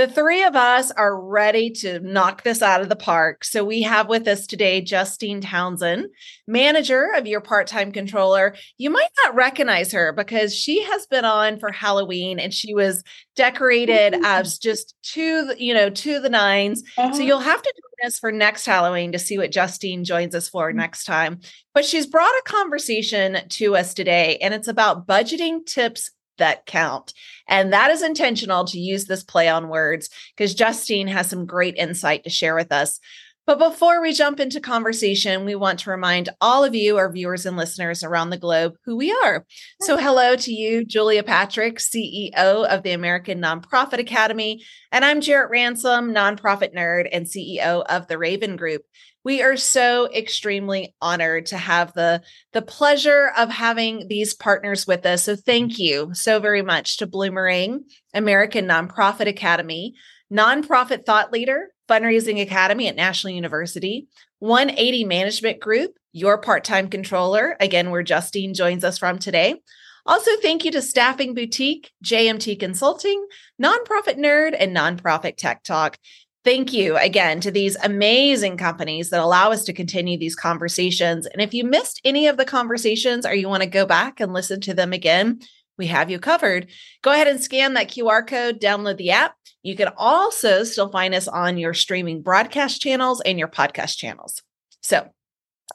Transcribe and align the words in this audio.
The 0.00 0.08
three 0.08 0.42
of 0.44 0.56
us 0.56 0.90
are 0.90 1.14
ready 1.14 1.68
to 1.72 2.00
knock 2.00 2.42
this 2.42 2.62
out 2.62 2.80
of 2.80 2.88
the 2.88 2.96
park. 2.96 3.44
So 3.44 3.62
we 3.62 3.82
have 3.82 4.08
with 4.08 4.26
us 4.28 4.46
today 4.46 4.80
Justine 4.80 5.42
Townsend, 5.42 6.06
manager 6.46 7.10
of 7.14 7.26
your 7.26 7.42
part 7.42 7.66
time 7.66 7.92
controller. 7.92 8.56
You 8.78 8.88
might 8.88 9.10
not 9.22 9.34
recognize 9.34 9.92
her 9.92 10.14
because 10.14 10.56
she 10.56 10.82
has 10.84 11.06
been 11.06 11.26
on 11.26 11.58
for 11.58 11.70
Halloween 11.70 12.38
and 12.38 12.54
she 12.54 12.72
was 12.72 13.04
decorated 13.36 14.14
as 14.24 14.56
just 14.56 14.94
to 15.12 15.52
you 15.58 15.74
know 15.74 15.90
to 15.90 16.18
the 16.18 16.30
9s 16.30 16.78
uh-huh. 16.96 17.12
So 17.12 17.20
you'll 17.20 17.40
have 17.40 17.60
to 17.60 17.74
join 17.74 18.06
us 18.06 18.18
for 18.18 18.32
next 18.32 18.64
Halloween 18.64 19.12
to 19.12 19.18
see 19.18 19.36
what 19.36 19.52
Justine 19.52 20.04
joins 20.04 20.34
us 20.34 20.48
for 20.48 20.70
mm-hmm. 20.70 20.78
next 20.78 21.04
time. 21.04 21.40
But 21.74 21.84
she's 21.84 22.06
brought 22.06 22.24
a 22.24 22.42
conversation 22.46 23.36
to 23.50 23.76
us 23.76 23.92
today, 23.92 24.38
and 24.40 24.54
it's 24.54 24.66
about 24.66 25.06
budgeting 25.06 25.66
tips 25.66 26.10
that 26.40 26.66
count. 26.66 27.14
And 27.48 27.72
that 27.72 27.90
is 27.90 28.02
intentional 28.02 28.64
to 28.66 28.78
use 28.78 29.06
this 29.06 29.22
play 29.22 29.48
on 29.48 29.68
words 29.68 30.10
because 30.36 30.54
Justine 30.54 31.08
has 31.08 31.30
some 31.30 31.46
great 31.46 31.76
insight 31.76 32.24
to 32.24 32.30
share 32.30 32.54
with 32.54 32.72
us. 32.72 33.00
But 33.46 33.58
before 33.58 34.00
we 34.00 34.12
jump 34.12 34.38
into 34.38 34.60
conversation, 34.60 35.44
we 35.44 35.56
want 35.56 35.80
to 35.80 35.90
remind 35.90 36.28
all 36.40 36.62
of 36.62 36.74
you, 36.74 36.98
our 36.98 37.10
viewers 37.10 37.46
and 37.46 37.56
listeners 37.56 38.04
around 38.04 38.30
the 38.30 38.38
globe, 38.38 38.74
who 38.84 38.96
we 38.96 39.10
are. 39.24 39.44
So, 39.80 39.96
hello 39.96 40.36
to 40.36 40.52
you, 40.52 40.84
Julia 40.84 41.24
Patrick, 41.24 41.78
CEO 41.78 42.32
of 42.36 42.84
the 42.84 42.92
American 42.92 43.40
Nonprofit 43.40 43.98
Academy. 43.98 44.62
And 44.92 45.04
I'm 45.04 45.20
Jarrett 45.20 45.50
Ransom, 45.50 46.12
nonprofit 46.12 46.74
nerd 46.76 47.08
and 47.10 47.26
CEO 47.26 47.82
of 47.86 48.06
the 48.06 48.18
Raven 48.18 48.54
Group 48.56 48.82
we 49.24 49.42
are 49.42 49.56
so 49.56 50.10
extremely 50.12 50.94
honored 51.00 51.46
to 51.46 51.56
have 51.56 51.92
the 51.94 52.22
the 52.52 52.62
pleasure 52.62 53.32
of 53.36 53.50
having 53.50 54.08
these 54.08 54.34
partners 54.34 54.86
with 54.86 55.04
us. 55.06 55.24
So 55.24 55.36
thank 55.36 55.78
you 55.78 56.10
so 56.14 56.40
very 56.40 56.62
much 56.62 56.96
to 56.98 57.06
bloomerang 57.06 57.80
american 58.14 58.66
nonprofit 58.66 59.28
academy 59.28 59.94
nonprofit 60.32 61.04
thought 61.04 61.32
leader 61.32 61.68
fundraising 61.88 62.40
academy 62.40 62.88
at 62.88 62.96
national 62.96 63.34
university 63.34 64.06
180 64.38 65.04
management 65.04 65.60
group 65.60 65.92
your 66.12 66.38
part-time 66.38 66.88
controller. 66.88 67.56
Again 67.60 67.90
where 67.90 68.02
justine 68.02 68.54
joins 68.54 68.84
us 68.84 68.98
from 68.98 69.18
today. 69.18 69.60
Also, 70.06 70.30
thank 70.40 70.64
you 70.64 70.70
to 70.72 70.80
Staffing 70.80 71.34
Boutique, 71.34 71.92
JMT 72.02 72.58
Consulting, 72.58 73.26
Nonprofit 73.62 74.16
Nerd, 74.16 74.56
and 74.58 74.74
Nonprofit 74.74 75.36
Tech 75.36 75.62
Talk. 75.62 75.98
Thank 76.42 76.72
you 76.72 76.96
again 76.96 77.40
to 77.40 77.50
these 77.50 77.76
amazing 77.82 78.56
companies 78.56 79.10
that 79.10 79.20
allow 79.20 79.50
us 79.52 79.64
to 79.64 79.74
continue 79.74 80.18
these 80.18 80.34
conversations. 80.34 81.26
And 81.26 81.42
if 81.42 81.52
you 81.52 81.64
missed 81.64 82.00
any 82.02 82.28
of 82.28 82.38
the 82.38 82.46
conversations 82.46 83.26
or 83.26 83.34
you 83.34 83.46
want 83.46 83.62
to 83.62 83.68
go 83.68 83.84
back 83.84 84.20
and 84.20 84.32
listen 84.32 84.60
to 84.62 84.72
them 84.72 84.94
again, 84.94 85.40
we 85.76 85.86
have 85.88 86.10
you 86.10 86.18
covered. 86.18 86.68
Go 87.02 87.12
ahead 87.12 87.28
and 87.28 87.42
scan 87.42 87.74
that 87.74 87.90
QR 87.90 88.26
code, 88.26 88.58
download 88.58 88.96
the 88.96 89.10
app. 89.10 89.34
You 89.62 89.76
can 89.76 89.88
also 89.98 90.64
still 90.64 90.90
find 90.90 91.14
us 91.14 91.28
on 91.28 91.58
your 91.58 91.74
streaming 91.74 92.22
broadcast 92.22 92.80
channels 92.80 93.20
and 93.20 93.38
your 93.38 93.48
podcast 93.48 93.98
channels. 93.98 94.42
So 94.82 95.10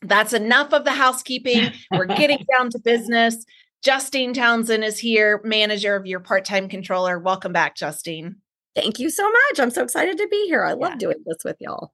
that's 0.02 0.34
enough 0.34 0.74
of 0.74 0.84
the 0.84 0.92
housekeeping. 0.92 1.74
We're 1.92 2.06
getting 2.18 2.44
down 2.58 2.72
to 2.72 2.80
business. 2.80 3.46
Justine 3.84 4.34
Townsend 4.34 4.84
is 4.84 4.98
here, 4.98 5.42
manager 5.44 5.96
of 5.96 6.08
your 6.08 6.20
part 6.20 6.44
time 6.44 6.70
controller. 6.70 7.20
Welcome 7.20 7.54
back, 7.54 7.76
Justine. 7.76 8.38
Thank 8.76 9.00
you 9.00 9.10
so 9.10 9.24
much. 9.24 9.60
I'm 9.60 9.72
so 9.72 9.84
excited 9.84 10.18
to 10.18 10.28
be 10.28 10.46
here. 10.48 10.64
I 10.64 10.74
love 10.74 10.92
yeah. 10.94 10.98
doing 10.98 11.24
this 11.26 11.44
with 11.44 11.58
y'all. 11.60 11.94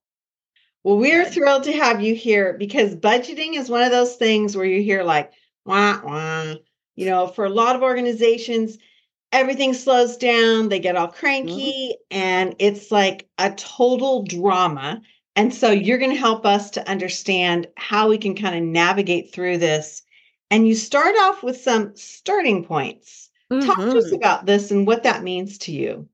Well, 0.84 0.98
we're 0.98 1.26
thrilled 1.26 1.64
to 1.66 1.73
have 1.73 2.02
you 2.02 2.16
here 2.16 2.56
because 2.58 2.96
budgeting 2.96 3.56
is 3.56 3.70
one 3.70 3.84
of 3.84 3.92
those 3.92 4.16
things 4.16 4.58
where 4.58 4.66
you 4.66 4.82
hear 4.82 5.04
like, 5.04 5.32
wah, 5.64 6.02
wah. 6.04 6.56
You 6.96 7.06
know, 7.06 7.28
for 7.28 7.46
a 7.46 7.50
lot 7.50 7.76
of 7.76 7.84
organizations, 7.84 8.78
everything 9.32 9.73
slows 9.73 10.18
down, 10.18 10.70
they 10.70 10.80
get 10.80 10.96
all 10.96 11.08
mm-hmm. 11.08 11.18
cranky, 11.18 11.96
mm-hmm. 12.12 12.18
and 12.18 12.56
it's 12.58 12.92
like 12.92 13.30
a 13.38 13.52
total 13.52 14.23
drama. 14.23 15.02
And 15.36 15.54
so 15.54 15.72
you're 15.72 16.00
going 16.00 16.12
to 16.12 16.18
help 16.18 16.45
us 16.45 16.72
to 16.72 16.90
understand 16.90 17.68
how 17.78 18.10
we 18.10 18.18
can 18.18 18.36
kind 18.36 18.56
of 18.56 18.64
navigate 18.64 19.32
through 19.32 19.60
this. 19.60 20.02
And 20.50 20.67
you 20.67 20.76
start 20.76 21.16
off 21.22 21.44
with 21.44 21.61
some 21.61 21.95
starting 21.95 22.66
points. 22.66 23.30
Mm-hmm. 23.52 23.66
Talk 23.66 23.78
to 23.78 23.98
us 23.98 24.05
mm-hmm. 24.08 24.16
about 24.16 24.45
this 24.45 24.72
and 24.72 24.86
what 24.86 25.04
that 25.04 25.23
means 25.23 25.58
to 25.60 25.72
you. 25.72 26.10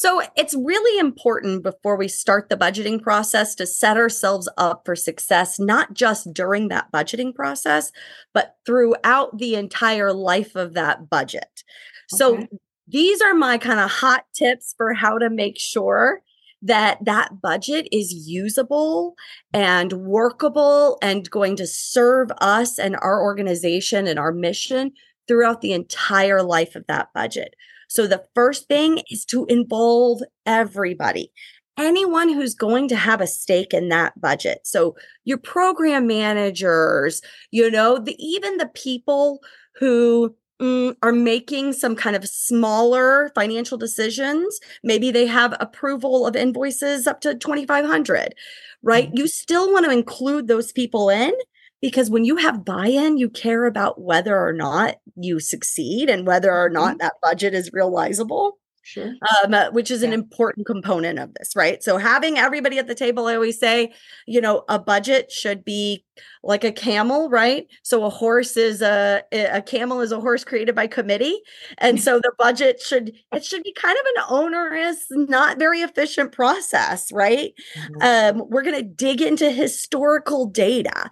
So 0.00 0.22
it's 0.34 0.54
really 0.54 0.98
important 0.98 1.62
before 1.62 1.94
we 1.94 2.08
start 2.08 2.48
the 2.48 2.56
budgeting 2.56 3.02
process 3.02 3.54
to 3.56 3.66
set 3.66 3.98
ourselves 3.98 4.48
up 4.56 4.80
for 4.86 4.96
success, 4.96 5.60
not 5.60 5.92
just 5.92 6.32
during 6.32 6.68
that 6.68 6.90
budgeting 6.90 7.34
process, 7.34 7.92
but 8.32 8.54
throughout 8.64 9.36
the 9.36 9.56
entire 9.56 10.14
life 10.14 10.56
of 10.56 10.72
that 10.72 11.10
budget. 11.10 11.50
Okay. 11.54 12.16
So 12.16 12.46
these 12.88 13.20
are 13.20 13.34
my 13.34 13.58
kind 13.58 13.78
of 13.78 13.90
hot 13.90 14.24
tips 14.32 14.74
for 14.74 14.94
how 14.94 15.18
to 15.18 15.28
make 15.28 15.58
sure 15.58 16.22
that 16.62 17.04
that 17.04 17.42
budget 17.42 17.86
is 17.92 18.26
usable 18.26 19.16
and 19.52 19.92
workable 19.92 20.96
and 21.02 21.30
going 21.30 21.56
to 21.56 21.66
serve 21.66 22.30
us 22.40 22.78
and 22.78 22.96
our 23.02 23.22
organization 23.22 24.06
and 24.06 24.18
our 24.18 24.32
mission 24.32 24.92
throughout 25.28 25.60
the 25.60 25.74
entire 25.74 26.42
life 26.42 26.74
of 26.74 26.86
that 26.86 27.12
budget. 27.12 27.54
So 27.90 28.06
the 28.06 28.24
first 28.34 28.68
thing 28.68 29.02
is 29.10 29.24
to 29.26 29.44
involve 29.46 30.22
everybody. 30.46 31.32
Anyone 31.76 32.28
who's 32.28 32.54
going 32.54 32.88
to 32.88 32.96
have 32.96 33.20
a 33.20 33.26
stake 33.26 33.74
in 33.74 33.88
that 33.88 34.18
budget. 34.20 34.60
So 34.64 34.96
your 35.24 35.38
program 35.38 36.06
managers, 36.06 37.20
you 37.50 37.70
know, 37.70 37.98
the, 37.98 38.14
even 38.18 38.58
the 38.58 38.68
people 38.68 39.40
who 39.74 40.34
mm, 40.60 40.94
are 41.02 41.12
making 41.12 41.72
some 41.72 41.96
kind 41.96 42.14
of 42.14 42.28
smaller 42.28 43.32
financial 43.34 43.78
decisions. 43.78 44.60
Maybe 44.84 45.10
they 45.10 45.26
have 45.26 45.56
approval 45.58 46.26
of 46.26 46.36
invoices 46.36 47.06
up 47.06 47.20
to 47.22 47.34
2500, 47.34 48.34
right? 48.82 49.06
Mm-hmm. 49.06 49.16
You 49.16 49.26
still 49.26 49.72
want 49.72 49.86
to 49.86 49.90
include 49.90 50.46
those 50.46 50.70
people 50.70 51.08
in 51.08 51.32
because 51.80 52.10
when 52.10 52.24
you 52.24 52.36
have 52.36 52.64
buy-in 52.64 53.16
you 53.16 53.28
care 53.28 53.66
about 53.66 54.00
whether 54.00 54.38
or 54.38 54.52
not 54.52 54.96
you 55.16 55.40
succeed 55.40 56.08
and 56.08 56.26
whether 56.26 56.52
or 56.52 56.68
not 56.68 56.90
mm-hmm. 56.90 56.98
that 56.98 57.14
budget 57.22 57.54
is 57.54 57.72
realizable 57.72 58.58
Sure. 58.82 59.12
Um, 59.44 59.54
uh, 59.54 59.70
which 59.70 59.90
is 59.90 60.00
yeah. 60.00 60.08
an 60.08 60.14
important 60.14 60.66
component 60.66 61.18
of 61.18 61.32
this, 61.34 61.54
right? 61.54 61.82
So 61.82 61.98
having 61.98 62.38
everybody 62.38 62.78
at 62.78 62.88
the 62.88 62.94
table, 62.94 63.26
I 63.26 63.34
always 63.34 63.58
say, 63.58 63.92
you 64.26 64.40
know, 64.40 64.64
a 64.68 64.80
budget 64.80 65.30
should 65.30 65.64
be 65.64 66.04
like 66.42 66.64
a 66.64 66.72
camel, 66.72 67.28
right? 67.28 67.66
So 67.82 68.04
a 68.04 68.10
horse 68.10 68.56
is 68.56 68.82
a 68.82 69.22
a 69.32 69.62
camel 69.62 70.00
is 70.00 70.12
a 70.12 70.20
horse 70.20 70.44
created 70.44 70.74
by 70.74 70.86
committee, 70.86 71.40
and 71.78 72.00
so 72.02 72.18
the 72.18 72.32
budget 72.38 72.80
should 72.80 73.12
it 73.32 73.44
should 73.44 73.62
be 73.62 73.72
kind 73.74 73.96
of 73.96 74.06
an 74.16 74.24
onerous, 74.28 75.06
not 75.10 75.58
very 75.58 75.82
efficient 75.82 76.32
process, 76.32 77.12
right? 77.12 77.52
Mm-hmm. 77.76 78.40
Um, 78.40 78.48
we're 78.48 78.62
going 78.62 78.76
to 78.76 78.82
dig 78.82 79.20
into 79.20 79.50
historical 79.50 80.46
data. 80.46 81.10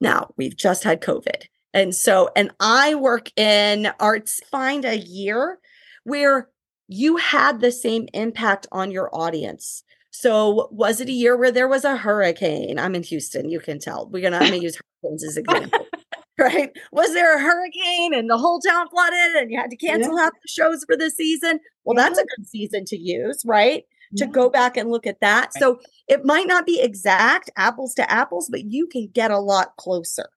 Now, 0.00 0.32
we've 0.36 0.56
just 0.56 0.84
had 0.84 1.00
COVID. 1.00 1.44
And 1.72 1.94
so, 1.94 2.30
and 2.34 2.50
I 2.58 2.94
work 2.94 3.30
in 3.38 3.92
arts, 4.00 4.40
find 4.50 4.84
a 4.84 4.98
year 4.98 5.58
where 6.04 6.48
you 6.88 7.16
had 7.16 7.60
the 7.60 7.70
same 7.70 8.08
impact 8.12 8.66
on 8.72 8.90
your 8.90 9.14
audience. 9.14 9.84
So, 10.10 10.68
was 10.72 11.00
it 11.00 11.08
a 11.08 11.12
year 11.12 11.36
where 11.36 11.52
there 11.52 11.68
was 11.68 11.84
a 11.84 11.96
hurricane? 11.96 12.78
I'm 12.78 12.96
in 12.96 13.04
Houston, 13.04 13.48
you 13.48 13.60
can 13.60 13.78
tell. 13.78 14.08
We're 14.10 14.22
gonna, 14.22 14.38
I'm 14.38 14.50
gonna 14.50 14.56
use 14.56 14.80
hurricanes 15.02 15.24
as 15.24 15.36
an 15.36 15.44
example. 15.44 15.86
right? 16.38 16.70
Was 16.90 17.12
there 17.12 17.36
a 17.36 17.40
hurricane 17.40 18.14
and 18.14 18.28
the 18.28 18.38
whole 18.38 18.60
town 18.60 18.88
flooded 18.88 19.36
and 19.36 19.50
you 19.50 19.60
had 19.60 19.70
to 19.70 19.76
cancel 19.76 20.16
yeah. 20.16 20.24
half 20.24 20.32
the 20.32 20.48
shows 20.48 20.84
for 20.84 20.96
the 20.96 21.10
season? 21.10 21.60
Well, 21.84 21.96
yeah. 21.96 22.08
that's 22.08 22.18
a 22.18 22.22
mm-hmm. 22.22 22.42
good 22.42 22.48
season 22.48 22.84
to 22.86 22.96
use, 22.96 23.42
right? 23.44 23.84
To 24.16 24.26
go 24.26 24.50
back 24.50 24.76
and 24.76 24.90
look 24.90 25.06
at 25.06 25.20
that. 25.20 25.52
So 25.54 25.80
it 26.08 26.24
might 26.24 26.46
not 26.46 26.66
be 26.66 26.80
exact 26.80 27.50
apples 27.56 27.94
to 27.94 28.10
apples, 28.10 28.48
but 28.50 28.64
you 28.64 28.86
can 28.86 29.08
get 29.12 29.30
a 29.30 29.38
lot 29.38 29.76
closer. 29.76 30.28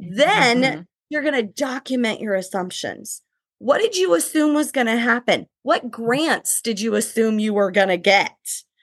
Then 0.00 0.62
mm-hmm. 0.62 0.80
you're 1.08 1.22
going 1.22 1.34
to 1.34 1.42
document 1.42 2.20
your 2.20 2.34
assumptions. 2.34 3.22
What 3.58 3.78
did 3.78 3.96
you 3.96 4.14
assume 4.14 4.54
was 4.54 4.72
going 4.72 4.88
to 4.88 4.96
happen? 4.96 5.46
What 5.62 5.90
grants 5.90 6.60
did 6.60 6.80
you 6.80 6.94
assume 6.94 7.38
you 7.38 7.54
were 7.54 7.70
going 7.70 7.88
to 7.88 7.96
get? 7.96 8.36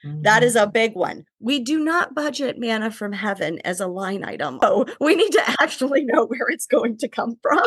Mm-hmm. 0.04 0.22
That 0.22 0.42
is 0.42 0.56
a 0.56 0.60
mm-hmm. 0.60 0.70
big 0.70 0.94
one. 0.94 1.24
We 1.40 1.60
do 1.60 1.78
not 1.84 2.14
budget 2.14 2.58
manna 2.58 2.90
from 2.90 3.12
heaven 3.12 3.58
as 3.64 3.80
a 3.80 3.86
line 3.86 4.24
item. 4.24 4.58
Oh, 4.62 4.86
we 5.00 5.14
need 5.14 5.32
to 5.32 5.56
actually 5.60 6.04
know 6.04 6.26
where 6.26 6.48
it's 6.48 6.66
going 6.66 6.96
to 6.98 7.08
come 7.08 7.36
from. 7.42 7.66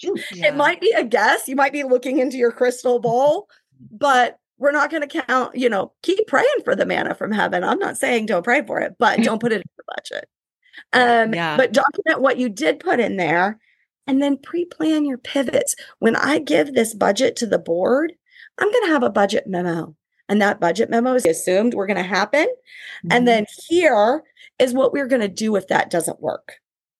Yeah. 0.00 0.48
It 0.48 0.56
might 0.56 0.80
be 0.80 0.92
a 0.92 1.02
guess. 1.02 1.48
You 1.48 1.56
might 1.56 1.72
be 1.72 1.82
looking 1.82 2.18
into 2.18 2.36
your 2.36 2.52
crystal 2.52 3.00
ball, 3.00 3.48
but 3.90 4.38
we're 4.58 4.72
not 4.72 4.90
going 4.90 5.06
to 5.06 5.22
count, 5.22 5.54
you 5.54 5.68
know, 5.68 5.92
keep 6.02 6.26
praying 6.26 6.46
for 6.64 6.74
the 6.74 6.86
manna 6.86 7.14
from 7.14 7.32
heaven. 7.32 7.62
I'm 7.62 7.78
not 7.78 7.98
saying 7.98 8.26
don't 8.26 8.44
pray 8.44 8.64
for 8.66 8.80
it, 8.80 8.96
but 8.98 9.20
don't 9.22 9.40
put 9.40 9.52
it 9.52 9.56
in 9.56 9.70
the 9.76 9.94
budget. 9.96 10.28
Um, 10.92 11.34
yeah. 11.34 11.56
But 11.56 11.72
document 11.72 12.22
what 12.22 12.38
you 12.38 12.48
did 12.48 12.80
put 12.80 13.00
in 13.00 13.16
there 13.16 13.58
and 14.06 14.22
then 14.22 14.38
pre 14.38 14.64
plan 14.64 15.04
your 15.04 15.18
pivots. 15.18 15.74
When 15.98 16.16
I 16.16 16.38
give 16.38 16.74
this 16.74 16.94
budget 16.94 17.36
to 17.36 17.46
the 17.46 17.58
board, 17.58 18.12
I'm 18.58 18.70
going 18.70 18.86
to 18.86 18.92
have 18.92 19.02
a 19.02 19.10
budget 19.10 19.46
memo. 19.46 19.94
And 20.28 20.42
that 20.42 20.60
budget 20.60 20.90
memo 20.90 21.14
is 21.14 21.24
assumed 21.24 21.74
we're 21.74 21.86
going 21.86 21.96
to 21.98 22.02
happen. 22.02 22.46
Mm-hmm. 22.46 23.12
And 23.12 23.28
then 23.28 23.46
here 23.68 24.22
is 24.58 24.74
what 24.74 24.92
we're 24.92 25.06
going 25.06 25.22
to 25.22 25.28
do 25.28 25.54
if 25.56 25.68
that 25.68 25.90
doesn't 25.90 26.20
work. 26.20 26.54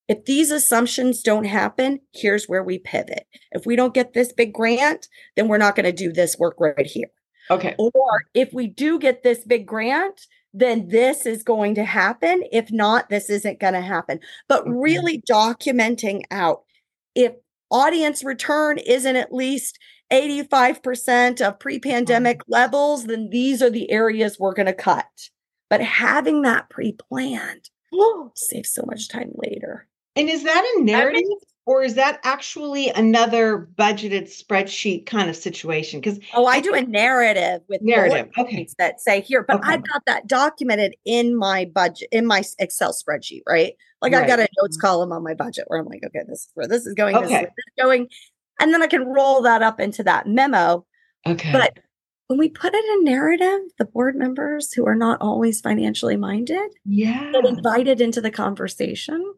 If 0.08 0.24
these 0.24 0.52
assumptions 0.52 1.22
don't 1.22 1.46
happen, 1.46 2.00
here's 2.12 2.48
where 2.48 2.62
we 2.62 2.78
pivot. 2.78 3.26
If 3.50 3.66
we 3.66 3.74
don't 3.74 3.94
get 3.94 4.12
this 4.12 4.32
big 4.32 4.52
grant, 4.52 5.08
then 5.34 5.48
we're 5.48 5.58
not 5.58 5.74
going 5.74 5.86
to 5.86 5.92
do 5.92 6.12
this 6.12 6.38
work 6.38 6.54
right 6.60 6.86
here. 6.86 7.08
Okay. 7.50 7.74
Or 7.78 8.22
if 8.34 8.52
we 8.52 8.66
do 8.66 8.98
get 8.98 9.22
this 9.22 9.44
big 9.44 9.66
grant, 9.66 10.26
then 10.52 10.88
this 10.88 11.26
is 11.26 11.42
going 11.42 11.74
to 11.74 11.84
happen. 11.84 12.42
If 12.50 12.72
not, 12.72 13.08
this 13.08 13.28
isn't 13.28 13.60
going 13.60 13.74
to 13.74 13.80
happen. 13.80 14.20
But 14.48 14.62
Okay. 14.62 14.70
really 14.70 15.22
documenting 15.30 16.22
out 16.30 16.62
if 17.14 17.32
audience 17.70 18.24
return 18.24 18.78
isn't 18.78 19.16
at 19.16 19.32
least 19.32 19.78
85% 20.12 21.40
of 21.40 21.54
mm-hmm. 21.54 21.58
pre 21.58 21.78
pandemic 21.78 22.40
levels, 22.48 23.04
then 23.06 23.28
these 23.30 23.62
are 23.62 23.70
the 23.70 23.90
areas 23.90 24.38
we're 24.38 24.54
going 24.54 24.66
to 24.66 24.72
cut. 24.72 25.06
But 25.68 25.82
having 25.82 26.42
that 26.42 26.70
pre 26.70 26.92
planned 26.92 27.68
oh, 27.92 28.32
saves 28.36 28.72
so 28.72 28.82
much 28.86 29.08
time 29.08 29.32
later. 29.34 29.86
And 30.14 30.30
is 30.30 30.44
that 30.44 30.74
a 30.76 30.82
narrative 30.82 31.22
or 31.66 31.82
is 31.82 31.94
that 31.94 32.20
actually 32.22 32.90
another 32.90 33.68
budgeted 33.76 34.24
spreadsheet 34.24 35.04
kind 35.04 35.28
of 35.28 35.34
situation? 35.34 36.00
Because 36.00 36.20
Oh, 36.32 36.46
I 36.46 36.60
do 36.60 36.72
a 36.72 36.82
narrative 36.82 37.60
with 37.68 37.82
narrative. 37.82 38.30
Okay. 38.38 38.68
that 38.78 39.00
say 39.00 39.20
here, 39.20 39.44
but 39.46 39.56
Okay. 39.56 39.72
I've 39.72 39.82
got 39.82 40.02
that 40.06 40.28
documented 40.28 40.94
in 41.04 41.36
my 41.36 41.64
budget, 41.64 42.08
in 42.12 42.24
my 42.24 42.44
Excel 42.60 42.92
spreadsheet, 42.92 43.42
right? 43.48 43.74
Like 44.00 44.14
I've 44.14 44.28
got 44.28 44.38
a 44.38 44.48
notes 44.62 44.76
mm-hmm. 44.76 44.86
column 44.86 45.12
on 45.12 45.24
my 45.24 45.34
budget 45.34 45.64
where 45.66 45.80
I'm 45.80 45.86
like, 45.86 46.04
okay, 46.06 46.20
this 46.28 46.40
is 46.40 46.48
where 46.54 46.68
this 46.68 46.86
is 46.86 46.94
going, 46.94 47.14
this 47.14 47.24
is 47.24 47.28
Okay. 47.30 47.42
where 47.42 47.52
this 47.56 47.64
is 47.66 47.82
going. 47.82 48.08
And 48.60 48.72
then 48.72 48.82
I 48.82 48.86
can 48.86 49.04
roll 49.04 49.42
that 49.42 49.62
up 49.62 49.80
into 49.80 50.04
that 50.04 50.28
memo. 50.28 50.86
Okay. 51.26 51.50
But 51.50 51.78
when 52.28 52.38
we 52.38 52.48
put 52.48 52.74
it 52.74 52.84
in 52.84 53.04
narrative, 53.04 53.60
the 53.78 53.84
board 53.84 54.14
members 54.14 54.72
who 54.72 54.86
are 54.86 54.94
not 54.94 55.20
always 55.20 55.60
financially 55.60 56.16
minded 56.16 56.70
yeah. 56.84 57.32
get 57.32 57.44
invited 57.44 58.00
into 58.00 58.20
the 58.20 58.30
conversation. 58.30 59.34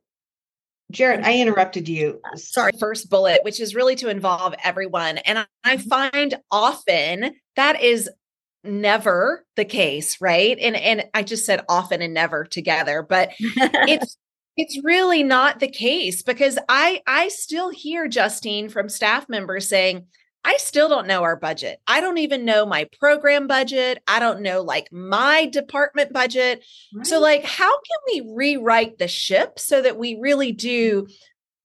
Jarrett, 0.91 1.25
I 1.25 1.39
interrupted 1.39 1.89
you. 1.89 2.21
Sorry. 2.37 2.73
first 2.81 3.11
bullet, 3.11 3.45
which 3.45 3.61
is 3.61 3.75
really 3.75 3.95
to 3.97 4.09
involve 4.09 4.55
everyone. 4.65 5.19
And 5.19 5.39
I- 5.39 5.47
I 5.65 5.77
mm-hmm. 5.77 5.89
find 5.89 6.35
often 6.51 7.35
that 7.57 7.83
is 7.83 8.09
never 8.65 9.45
the 9.57 9.65
case, 9.65 10.21
right? 10.21 10.59
And 10.59 10.77
and 10.77 11.05
I 11.15 11.23
just 11.23 11.45
said 11.45 11.65
often 11.69 12.03
and 12.03 12.15
never 12.15 12.45
together, 12.45 13.03
but 13.03 13.31
it's 13.39 14.17
it's 14.57 14.83
really 14.83 15.23
not 15.23 15.61
the 15.61 15.69
case 15.69 16.23
because 16.23 16.59
I 16.69 17.03
I 17.07 17.29
still 17.29 17.71
hear 17.71 18.09
Justine 18.09 18.69
from 18.69 18.89
staff 18.89 19.29
members 19.29 19.69
saying 19.69 20.07
I 20.49 20.57
still 20.57 20.89
don't 20.89 21.07
know 21.07 21.25
our 21.25 21.37
budget. 21.37 21.79
I 21.87 22.01
don't 22.01 22.17
even 22.17 22.47
know 22.47 22.65
my 22.65 22.89
program 22.99 23.47
budget. 23.47 24.03
I 24.09 24.19
don't 24.19 24.41
know 24.41 24.63
like 24.63 24.91
my 24.91 25.45
department 25.45 26.11
budget. 26.11 26.65
So, 27.03 27.21
like, 27.21 27.45
how 27.45 27.71
can 27.71 27.99
we 28.07 28.33
rewrite 28.35 28.97
the 28.97 29.09
ship 29.09 29.59
so 29.59 29.83
that 29.83 29.99
we 29.99 30.17
really 30.19 30.53
do 30.53 31.07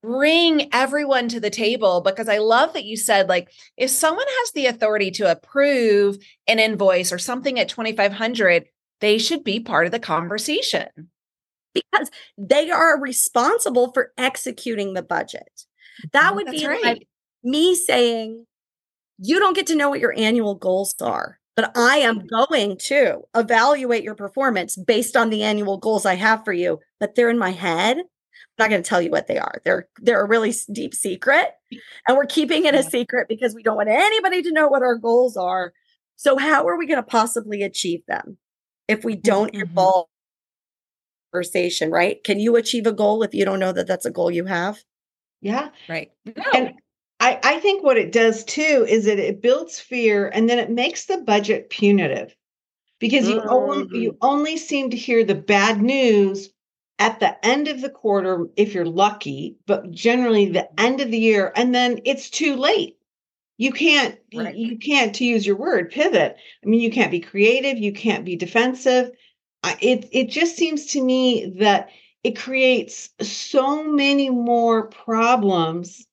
bring 0.02 0.68
everyone 0.74 1.28
to 1.28 1.40
the 1.40 1.48
table? 1.48 2.02
Because 2.02 2.28
I 2.28 2.36
love 2.38 2.74
that 2.74 2.84
you 2.84 2.98
said, 2.98 3.26
like, 3.26 3.50
if 3.78 3.88
someone 3.88 4.26
has 4.28 4.52
the 4.52 4.66
authority 4.66 5.10
to 5.12 5.30
approve 5.30 6.18
an 6.46 6.58
invoice 6.58 7.10
or 7.10 7.18
something 7.18 7.58
at 7.58 7.70
2500 7.70 8.66
they 9.00 9.16
should 9.16 9.44
be 9.44 9.60
part 9.60 9.86
of 9.86 9.92
the 9.92 9.98
conversation. 9.98 10.88
because 11.74 12.10
they 12.36 12.70
are 12.70 13.00
responsible 13.00 13.92
for 13.92 14.12
executing 14.16 14.92
the 14.92 15.02
budget. 15.02 15.48
That 16.12 16.26
mm-hmm. 16.26 16.36
would 16.36 16.46
That's 16.48 16.60
be 16.60 16.66
right. 16.66 16.84
like 16.84 17.08
me 17.42 17.74
saying, 17.74 18.46
you 19.18 19.38
don't 19.38 19.54
get 19.56 19.66
to 19.68 19.74
know 19.76 19.90
what 19.90 20.00
your 20.00 20.14
annual 20.16 20.54
goals 20.54 20.94
are, 21.00 21.38
but 21.56 21.76
I 21.76 21.98
am 21.98 22.26
going 22.26 22.76
to 22.78 23.22
evaluate 23.34 24.04
your 24.04 24.14
performance 24.14 24.76
based 24.76 25.16
on 25.16 25.30
the 25.30 25.42
annual 25.42 25.78
goals 25.78 26.06
I 26.06 26.14
have 26.14 26.44
for 26.44 26.52
you, 26.52 26.80
but 27.00 27.14
they're 27.14 27.30
in 27.30 27.38
my 27.38 27.50
head. 27.50 27.98
I'm 27.98 28.04
not 28.58 28.70
going 28.70 28.82
to 28.82 28.88
tell 28.88 29.02
you 29.02 29.10
what 29.10 29.26
they 29.26 29.38
are. 29.38 29.60
They're 29.64 29.88
they're 30.00 30.22
a 30.24 30.28
really 30.28 30.52
deep 30.72 30.94
secret, 30.94 31.50
and 32.08 32.16
we're 32.16 32.26
keeping 32.26 32.64
it 32.66 32.74
a 32.74 32.82
secret 32.82 33.28
because 33.28 33.54
we 33.54 33.62
don't 33.62 33.76
want 33.76 33.88
anybody 33.88 34.42
to 34.42 34.52
know 34.52 34.68
what 34.68 34.82
our 34.82 34.96
goals 34.96 35.36
are. 35.36 35.72
So 36.16 36.36
how 36.38 36.66
are 36.68 36.78
we 36.78 36.86
going 36.86 36.98
to 36.98 37.02
possibly 37.02 37.62
achieve 37.62 38.02
them 38.06 38.38
if 38.88 39.04
we 39.04 39.16
don't 39.16 39.52
Mhm. 39.52 39.62
involve 39.62 40.06
conversation, 41.32 41.90
right? 41.90 42.22
Can 42.24 42.38
you 42.38 42.56
achieve 42.56 42.86
a 42.86 42.92
goal 42.92 43.22
if 43.22 43.34
you 43.34 43.44
don't 43.44 43.58
know 43.60 43.72
that 43.72 43.86
that's 43.86 44.06
a 44.06 44.10
goal 44.10 44.30
you 44.30 44.44
have? 44.44 44.82
yeah. 45.40 45.70
Right. 45.88 46.12
No. 46.24 46.44
And 46.54 46.72
I, 47.24 47.40
I 47.42 47.58
think 47.60 47.82
what 47.82 47.96
it 47.96 48.12
does 48.12 48.44
too 48.44 48.84
is 48.86 49.06
that 49.06 49.18
it 49.18 49.40
builds 49.40 49.80
fear 49.80 50.28
and 50.28 50.46
then 50.46 50.58
it 50.58 50.70
makes 50.70 51.06
the 51.06 51.16
budget 51.16 51.70
punitive 51.70 52.36
because 52.98 53.26
you 53.26 53.40
only, 53.40 53.84
mm. 53.84 54.02
you 54.02 54.18
only 54.20 54.58
seem 54.58 54.90
to 54.90 54.96
hear 54.96 55.24
the 55.24 55.34
bad 55.34 55.80
news 55.80 56.50
at 56.98 57.20
the 57.20 57.42
end 57.44 57.66
of 57.66 57.80
the 57.80 57.88
quarter 57.88 58.46
if 58.56 58.74
you're 58.74 58.84
lucky, 58.84 59.56
but 59.66 59.90
generally 59.90 60.50
the 60.50 60.58
mm-hmm. 60.58 60.84
end 60.84 61.00
of 61.00 61.10
the 61.10 61.18
year, 61.18 61.50
and 61.56 61.74
then 61.74 61.98
it's 62.04 62.28
too 62.28 62.56
late. 62.56 62.98
You 63.56 63.72
can't 63.72 64.18
Right. 64.34 64.54
you 64.54 64.76
can't 64.76 65.14
to 65.14 65.24
use 65.24 65.46
your 65.46 65.56
word 65.56 65.90
pivot. 65.90 66.36
I 66.62 66.66
mean, 66.66 66.80
you 66.80 66.90
can't 66.90 67.10
be 67.10 67.20
creative, 67.20 67.78
you 67.78 67.94
can't 67.94 68.26
be 68.26 68.36
defensive. 68.36 69.12
It 69.80 70.10
it 70.12 70.28
just 70.28 70.56
seems 70.56 70.84
to 70.88 71.02
me 71.02 71.54
that 71.58 71.88
it 72.22 72.36
creates 72.36 73.08
so 73.22 73.82
many 73.82 74.28
more 74.28 74.88
problems 74.88 76.06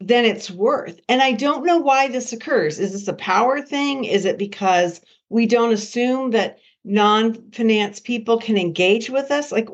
than 0.00 0.24
it's 0.24 0.50
worth. 0.50 0.98
And 1.08 1.22
I 1.22 1.32
don't 1.32 1.64
know 1.64 1.78
why 1.78 2.08
this 2.08 2.32
occurs. 2.32 2.78
Is 2.78 2.92
this 2.92 3.06
a 3.08 3.12
power 3.12 3.60
thing? 3.60 4.04
Is 4.04 4.24
it 4.24 4.38
because 4.38 5.00
we 5.28 5.46
don't 5.46 5.72
assume 5.72 6.30
that 6.30 6.58
non-finance 6.84 8.00
people 8.00 8.38
can 8.38 8.56
engage 8.56 9.10
with 9.10 9.30
us? 9.30 9.52
Like 9.52 9.68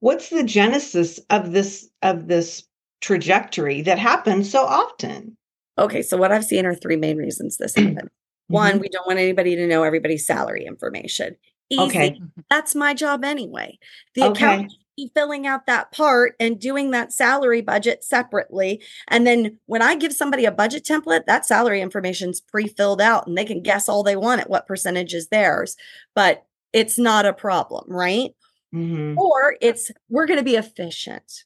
what's 0.00 0.30
the 0.30 0.44
genesis 0.44 1.18
of 1.30 1.52
this 1.52 1.88
of 2.02 2.28
this 2.28 2.62
trajectory 3.00 3.82
that 3.82 3.98
happens 3.98 4.50
so 4.50 4.64
often? 4.64 5.36
Okay, 5.76 6.02
so 6.02 6.16
what 6.16 6.30
I've 6.30 6.44
seen 6.44 6.66
are 6.66 6.74
three 6.74 6.96
main 6.96 7.16
reasons 7.16 7.56
this 7.56 7.74
happened. 7.76 7.96
Mm-hmm. 7.98 8.54
One, 8.54 8.78
we 8.78 8.88
don't 8.88 9.06
want 9.06 9.18
anybody 9.18 9.56
to 9.56 9.66
know 9.66 9.82
everybody's 9.82 10.26
salary 10.26 10.64
information. 10.64 11.34
Easy. 11.70 11.82
Okay. 11.82 12.20
That's 12.50 12.74
my 12.74 12.94
job 12.94 13.24
anyway. 13.24 13.78
The 14.14 14.24
Okay. 14.24 14.30
accountant 14.32 14.70
should 14.70 14.78
be 14.78 14.83
filling 15.14 15.46
out 15.46 15.66
that 15.66 15.92
part 15.92 16.34
and 16.40 16.58
doing 16.60 16.90
that 16.90 17.12
salary 17.12 17.60
budget 17.60 18.04
separately. 18.04 18.82
And 19.08 19.26
then 19.26 19.58
when 19.66 19.82
I 19.82 19.94
give 19.96 20.12
somebody 20.12 20.44
a 20.44 20.52
budget 20.52 20.84
template, 20.84 21.26
that 21.26 21.46
salary 21.46 21.80
information's 21.80 22.40
pre-filled 22.40 23.00
out 23.00 23.26
and 23.26 23.36
they 23.36 23.44
can 23.44 23.62
guess 23.62 23.88
all 23.88 24.02
they 24.02 24.16
want 24.16 24.40
at 24.40 24.50
what 24.50 24.66
percentage 24.66 25.14
is 25.14 25.28
theirs. 25.28 25.76
But 26.14 26.44
it's 26.72 26.98
not 26.98 27.26
a 27.26 27.32
problem, 27.32 27.84
right? 27.88 28.30
Mhm, 28.74 29.16
Or 29.16 29.56
it's 29.60 29.90
we're 30.08 30.26
going 30.26 30.38
to 30.38 30.44
be 30.44 30.56
efficient. 30.56 31.44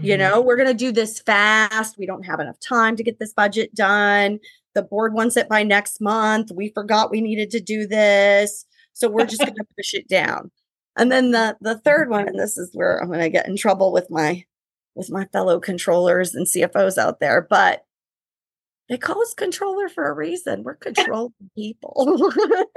You 0.00 0.14
mhm. 0.14 0.18
know, 0.18 0.40
we're 0.42 0.56
going 0.56 0.68
to 0.68 0.74
do 0.74 0.92
this 0.92 1.20
fast. 1.20 1.96
We 1.98 2.06
don't 2.06 2.24
have 2.26 2.40
enough 2.40 2.58
time 2.60 2.96
to 2.96 3.02
get 3.02 3.18
this 3.18 3.32
budget 3.32 3.74
done. 3.74 4.38
The 4.74 4.82
board 4.82 5.14
wants 5.14 5.36
it 5.36 5.48
by 5.48 5.62
next 5.62 6.00
month. 6.00 6.50
We 6.54 6.70
forgot 6.74 7.10
we 7.10 7.20
needed 7.22 7.50
to 7.52 7.60
do 7.60 7.86
this. 7.86 8.66
So 8.92 9.08
we're 9.08 9.26
just 9.26 9.44
going 9.44 9.56
to 9.56 9.64
push 9.76 9.94
it 9.94 10.08
down. 10.08 10.50
And 10.96 11.12
then 11.12 11.30
the 11.32 11.56
the 11.60 11.78
third 11.78 12.08
one 12.10 12.28
and 12.28 12.38
this 12.38 12.56
is 12.58 12.70
where 12.74 12.98
I'm 13.00 13.08
going 13.08 13.20
to 13.20 13.30
get 13.30 13.48
in 13.48 13.56
trouble 13.56 13.92
with 13.92 14.10
my 14.10 14.44
with 14.94 15.10
my 15.10 15.26
fellow 15.26 15.60
controllers 15.60 16.34
and 16.34 16.46
CFOs 16.46 16.98
out 16.98 17.20
there, 17.20 17.46
but 17.48 17.84
they 18.88 18.96
call 18.98 19.20
us 19.22 19.34
controller 19.34 19.88
for 19.88 20.08
a 20.08 20.14
reason. 20.14 20.62
We're 20.62 20.76
controlling 20.76 21.34
people. 21.56 22.32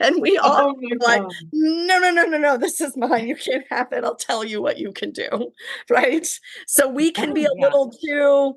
and 0.00 0.20
we 0.20 0.36
all 0.42 0.74
Oh 0.78 0.96
like, 1.00 1.22
God. 1.22 1.32
no, 1.52 1.98
no, 1.98 2.10
no, 2.10 2.24
no, 2.24 2.38
no. 2.38 2.56
This 2.56 2.80
is 2.80 2.96
mine. 2.96 3.28
You 3.28 3.36
can't 3.36 3.64
have 3.70 3.92
it. 3.92 4.04
I'll 4.04 4.16
tell 4.16 4.44
you 4.44 4.62
what 4.62 4.78
you 4.78 4.92
can 4.92 5.12
do. 5.12 5.52
Right. 5.90 6.26
So 6.66 6.88
we 6.88 7.10
can 7.10 7.32
be 7.34 7.44
a 7.44 7.48
Oh, 7.50 7.54
yeah. 7.56 7.64
little 7.66 7.90
too 8.04 8.54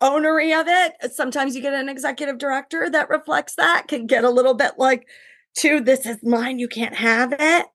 ownery 0.00 0.52
of 0.52 0.66
it. 0.68 1.12
Sometimes 1.12 1.56
you 1.56 1.62
get 1.62 1.74
an 1.74 1.88
executive 1.88 2.38
director 2.38 2.88
that 2.90 3.08
reflects 3.10 3.54
that, 3.56 3.86
can 3.88 4.06
get 4.06 4.24
a 4.24 4.30
little 4.30 4.54
bit 4.54 4.72
like, 4.78 5.06
too, 5.56 5.80
this 5.80 6.06
is 6.06 6.18
mine. 6.22 6.58
You 6.58 6.68
can't 6.68 6.94
have 6.94 7.34
it. 7.38 7.66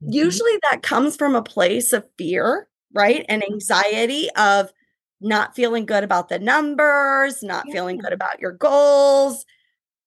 Mhm. 0.00 0.10
Usually 0.12 0.58
that 0.70 0.82
comes 0.82 1.16
from 1.16 1.34
a 1.36 1.42
place 1.42 1.92
of 1.92 2.06
fear, 2.18 2.68
right? 2.94 3.24
And 3.28 3.44
anxiety 3.44 4.28
of 4.36 4.72
not 5.20 5.54
feeling 5.56 5.86
good 5.86 6.04
about 6.04 6.28
the 6.28 6.38
numbers, 6.38 7.42
not 7.42 7.70
feeling 7.70 7.98
good 7.98 8.12
about 8.12 8.40
your 8.40 8.52
goals. 8.52 9.44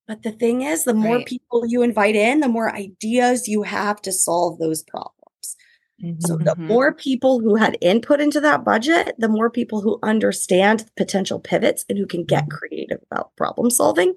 But 0.07 0.23
the 0.23 0.31
thing 0.31 0.61
is, 0.63 0.83
the 0.85 0.93
more 0.93 1.19
Right. 1.19 1.25
people 1.25 1.65
you 1.67 1.81
invite 1.81 2.15
in, 2.15 2.39
the 2.41 2.49
more 2.49 2.73
ideas 2.75 3.47
you 3.47 3.63
have 3.63 4.01
to 4.03 4.11
solve 4.11 4.59
those 4.59 4.83
problems. 4.83 5.55
So 6.19 6.37
the 6.45 6.55
Mhm. 6.57 6.67
more 6.69 6.93
people 6.93 7.39
who 7.41 7.55
had 7.55 7.77
input 7.81 8.21
into 8.21 8.39
that 8.41 8.63
budget, 8.63 9.15
the 9.19 9.27
more 9.29 9.49
people 9.49 9.81
who 9.81 9.99
understand 10.03 10.85
potential 10.97 11.39
pivots 11.39 11.85
and 11.89 11.97
who 11.97 12.05
can 12.07 12.23
get 12.23 12.49
creative 12.49 12.99
about 13.11 13.35
problem 13.35 13.69
solving 13.69 14.15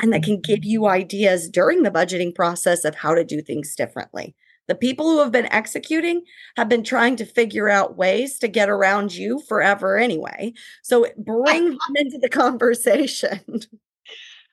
and 0.00 0.12
that 0.12 0.22
can 0.22 0.40
give 0.40 0.60
mm-hmm. 0.60 0.70
you 0.70 0.86
ideas 0.86 1.48
during 1.48 1.82
the 1.82 1.90
budgeting 1.90 2.34
process 2.34 2.84
of 2.84 2.94
how 2.94 3.14
to 3.14 3.24
do 3.24 3.40
things 3.40 3.74
differently. 3.74 4.34
The 4.68 4.74
people 4.74 5.08
who 5.08 5.20
have 5.20 5.30
been 5.30 5.52
executing 5.52 6.22
have 6.56 6.68
been 6.68 6.82
trying 6.82 7.16
to 7.16 7.24
figure 7.24 7.68
out 7.68 7.96
ways 7.96 8.38
to 8.40 8.48
get 8.48 8.68
around 8.68 9.14
you 9.14 9.40
forever 9.48 9.96
anyway. 9.96 10.52
So 10.82 11.06
bring 11.16 11.70
them 11.70 11.96
into 11.96 12.18
the 12.18 12.28
conversation. 12.28 13.40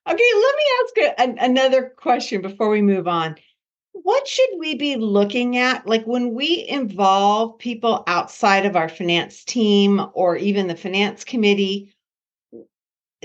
Okay, 0.06 0.18
let 0.36 0.56
me 0.56 0.64
ask 0.82 0.98
a, 0.98 1.22
an- 1.22 1.52
another 1.52 1.94
question 1.96 2.42
before 2.42 2.70
we 2.70 2.82
move 2.82 3.08
on. 3.08 3.38
What 3.94 4.28
should 4.28 4.50
we 4.60 4.76
be 4.76 4.98
looking 4.98 5.56
at? 5.56 5.88
Like 5.88 6.04
when 6.04 6.34
we 6.34 6.68
involve 6.68 7.58
people 7.58 8.04
outside 8.06 8.66
of 8.66 8.76
our 8.76 8.90
finance 8.90 9.46
team 9.46 10.06
or 10.14 10.36
even 10.36 10.68
the 10.68 10.76
finance 10.76 11.24
committee, 11.24 11.93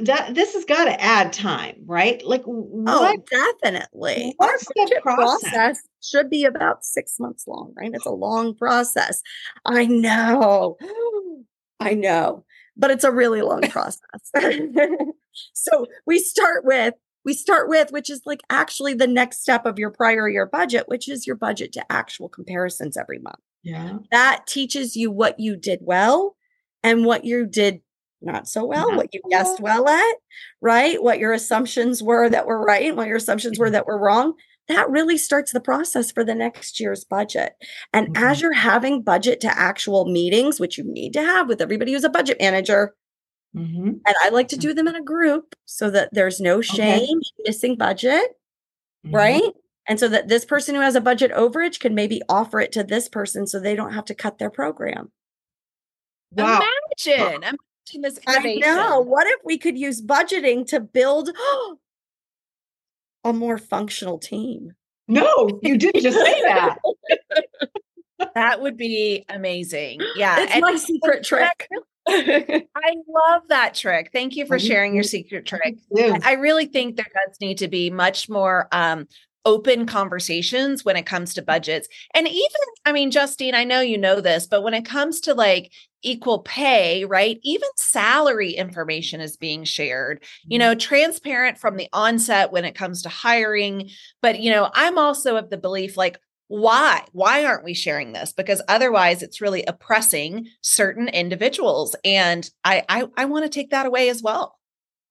that 0.03 0.35
this 0.35 0.55
has 0.55 0.65
got 0.65 0.85
to 0.85 1.01
add 1.01 1.33
time, 1.33 1.77
right? 1.87 2.25
Like 2.25 2.43
Oh, 2.47 3.17
definitely. 3.31 4.35
Our 4.39 4.49
what's 4.49 4.65
the 4.67 5.01
process? 5.03 5.41
process 5.43 5.79
should 6.03 6.31
be 6.31 6.45
about 6.45 6.85
six 6.85 7.19
months 7.19 7.47
long, 7.47 7.73
right? 7.77 7.91
It's 7.93 8.07
a 8.07 8.11
long 8.11 8.55
process. 8.55 9.23
I 9.65 9.87
know. 9.87 10.77
I 11.81 11.95
know. 11.95 12.45
But 12.77 12.91
it's 12.91 13.05
a 13.05 13.13
really 13.13 13.43
long 13.43 13.63
process. 13.71 14.01
so 15.53 15.87
we 16.07 16.19
start 16.19 16.65
with 16.65 16.95
we 17.25 17.35
start 17.35 17.69
with 17.69 17.91
which 17.93 18.09
is 18.09 18.23
like 18.25 18.41
actually 18.49 18.95
the 18.95 19.07
next 19.07 19.43
step 19.43 19.67
of 19.67 19.79
your 19.79 19.91
prior 19.91 20.29
year 20.29 20.47
budget, 20.47 20.85
which 20.89 21.09
is 21.09 21.27
your 21.27 21.37
budget 21.37 21.73
to 21.73 21.93
actual 21.93 22.29
comparisons 22.29 22.97
every 22.97 23.19
month. 23.19 23.41
Yeah. 23.63 23.99
That 24.11 24.47
teaches 24.47 24.97
you 24.97 25.11
what 25.11 25.39
you 25.39 25.57
did 25.57 25.81
well 25.83 26.37
and 26.83 27.05
what 27.05 27.25
you 27.25 27.47
did 27.47 27.81
not 28.21 28.49
so 28.49 28.65
well, 28.65 28.95
what 28.97 29.13
you 29.15 29.21
guessed 29.31 29.61
well 29.61 29.89
at, 29.89 30.15
right? 30.61 31.03
What 31.03 31.19
your 31.19 31.33
assumptions 31.33 32.03
were 32.03 32.29
that 32.29 32.47
were 32.47 32.61
right, 32.65 32.87
and 32.87 32.97
what 32.97 33.09
your 33.09 33.17
assumptions 33.17 33.59
were 33.59 33.71
that 33.71 33.87
were 33.87 33.99
wrong. 33.99 34.35
That 34.69 34.91
really 34.91 35.17
starts 35.17 35.53
the 35.53 35.61
process 35.61 36.13
for 36.13 36.25
the 36.25 36.35
next 36.35 36.79
year's 36.79 37.05
budget. 37.05 37.55
And 37.93 38.09
Mhm. 38.09 38.23
as 38.31 38.41
you're 38.43 38.53
having 38.53 39.03
budget 39.03 39.41
to 39.41 39.59
actual 39.59 40.05
meetings, 40.11 40.61
which 40.61 40.77
you 40.77 40.85
need 40.85 41.13
to 41.15 41.23
have 41.23 41.49
with 41.49 41.61
everybody 41.63 41.93
who's 41.93 42.05
a 42.05 42.11
budget 42.11 42.39
manager, 42.41 42.95
hmm 43.55 43.89
and 44.07 44.15
I 44.23 44.29
like 44.29 44.49
to 44.49 44.59
do 44.59 44.75
them 44.75 44.87
in 44.89 44.95
a 44.95 45.03
group 45.03 45.55
so 45.65 45.89
that 45.91 46.11
there's 46.13 46.39
no 46.41 46.61
shame 46.61 47.09
in 47.09 47.45
missing 47.47 47.77
budget, 47.77 48.23
Mm-hmm. 49.07 49.15
right? 49.17 49.53
And 49.89 49.99
so 49.99 50.09
that 50.09 50.29
this 50.29 50.45
person 50.45 50.75
who 50.75 50.83
has 50.83 50.97
a 50.97 51.01
budget 51.01 51.31
overage 51.33 51.81
can 51.81 51.95
maybe 51.95 52.21
offer 52.29 52.61
it 52.61 52.73
to 52.73 52.85
this 52.85 53.09
person 53.09 53.47
so 53.47 53.59
they 53.59 53.75
don't 53.75 53.95
have 53.95 54.05
to 54.07 54.15
cut 54.15 54.37
their 54.39 54.51
program. 54.51 55.11
Wow. 56.33 56.61
Imagine, 57.07 57.57
imagine 57.95 58.03
this 58.03 58.19
I 58.27 58.55
know. 58.57 59.01
What 59.01 59.27
if 59.27 59.41
we 59.45 59.59
could 59.59 59.79
use 59.79 60.03
budgeting 60.03 60.67
to 60.69 60.81
build 60.81 61.31
a 63.25 63.33
more 63.33 63.59
functional 63.59 64.19
team? 64.19 64.75
No, 65.07 65.61
you 65.63 65.79
didn't 65.79 66.03
just 66.03 66.19
say 66.19 66.43
that. 66.43 66.79
That 68.35 68.61
would 68.61 68.77
be 68.77 69.25
amazing. 69.29 70.01
Yeah. 70.17 70.41
It's 70.43 70.53
and- 70.53 70.63
my 70.63 70.77
secret 70.77 71.25
trick. 71.25 71.69
I 72.09 72.95
love 73.07 73.43
that 73.49 73.75
trick. 73.75 74.11
Thank 74.13 74.35
you 74.35 74.47
for 74.47 74.59
sharing 74.59 74.95
your 74.95 75.05
secret 75.05 75.45
trick. 75.47 75.77
Yeah. 75.91 76.19
I 76.25 76.33
really 76.33 76.67
think 76.67 76.97
there 76.97 77.05
does 77.05 77.37
need 77.41 77.59
to 77.59 77.69
be 77.69 77.91
much 77.91 78.29
more 78.29 78.67
um, 78.73 79.07
open 79.45 79.87
conversations 79.87 80.85
when 80.85 80.97
it 80.97 81.07
comes 81.07 81.35
to 81.35 81.43
budgets. 81.43 81.89
And 82.15 82.27
even, 82.27 82.61
I 82.85 82.93
mean, 82.93 83.11
Justine, 83.11 83.55
I 83.55 83.65
know 83.65 83.81
you 83.81 83.99
know 83.99 84.21
this, 84.21 84.47
but 84.47 84.63
when 84.63 84.75
it 84.75 84.85
comes 84.85 85.21
to 85.21 85.35
like 85.35 85.71
equal 86.03 86.41
pay, 86.41 87.05
right? 87.05 87.39
Even 87.43 87.69
salary 87.77 88.53
information 88.53 89.21
is 89.21 89.37
being 89.37 89.65
shared, 89.65 90.23
you 90.45 90.59
know, 90.59 90.75
transparent 90.75 91.59
from 91.59 91.77
the 91.77 91.89
onset 91.93 92.53
when 92.53 92.65
it 92.65 92.75
comes 92.75 93.03
to 93.03 93.09
hiring. 93.09 93.91
But, 94.23 94.41
you 94.41 94.51
know, 94.51 94.71
I'm 94.75 94.99
also 94.99 95.37
of 95.37 95.51
the 95.51 95.59
belief 95.59 95.97
like, 95.97 96.19
why 96.51 97.05
why 97.13 97.45
aren't 97.45 97.63
we 97.63 97.75
sharing 97.75 98.15
this 98.15 98.33
because 98.33 98.63
otherwise 98.69 99.23
it's 99.23 99.43
really 99.43 99.65
oppressing 99.65 100.47
certain 100.63 101.07
individuals 101.09 101.95
and 102.07 102.49
i 102.65 102.83
i, 102.89 103.05
I 103.19 103.27
want 103.27 103.45
to 103.45 103.51
take 103.51 103.69
that 103.69 103.85
away 103.85 104.09
as 104.09 104.23
well 104.23 104.57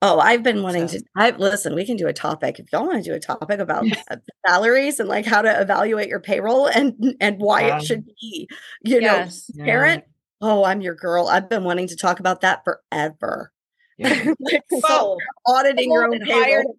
Oh, 0.01 0.19
I've 0.19 0.43
been 0.43 0.61
wanting 0.61 0.87
So- 0.87 0.99
to. 0.99 1.03
I 1.15 1.31
listen. 1.31 1.73
We 1.73 1.83
can 1.83 1.97
do 1.97 2.05
a 2.07 2.13
topic 2.13 2.59
if 2.59 2.71
y'all 2.71 2.85
want 2.85 3.03
to 3.03 3.09
do 3.09 3.15
a 3.15 3.19
topic 3.19 3.59
about 3.59 3.83
uh, 4.11 4.17
salaries 4.47 4.99
and 4.99 5.09
like 5.09 5.25
how 5.25 5.41
to 5.41 5.59
evaluate 5.61 6.07
your 6.07 6.19
payroll 6.19 6.67
and 6.67 7.15
and 7.19 7.39
why 7.39 7.65
Yeah. 7.67 7.77
it 7.77 7.83
should 7.83 8.05
be, 8.05 8.47
you 8.83 8.99
yes 9.01 9.49
know, 9.55 9.65
parent. 9.65 10.03
Oh, 10.41 10.63
I'm 10.63 10.81
your 10.81 10.95
girl. 10.95 11.27
I've 11.27 11.49
been 11.49 11.63
wanting 11.63 11.87
to 11.87 11.95
talk 11.95 12.19
about 12.19 12.41
that 12.41 12.63
forever. 12.63 13.51
Yeah. 13.97 14.33
like, 14.39 14.63
so 14.69 14.79
Sold. 14.87 15.21
auditing 15.47 15.91
your 15.91 16.07
own 16.07 16.19
payroll. 16.19 16.77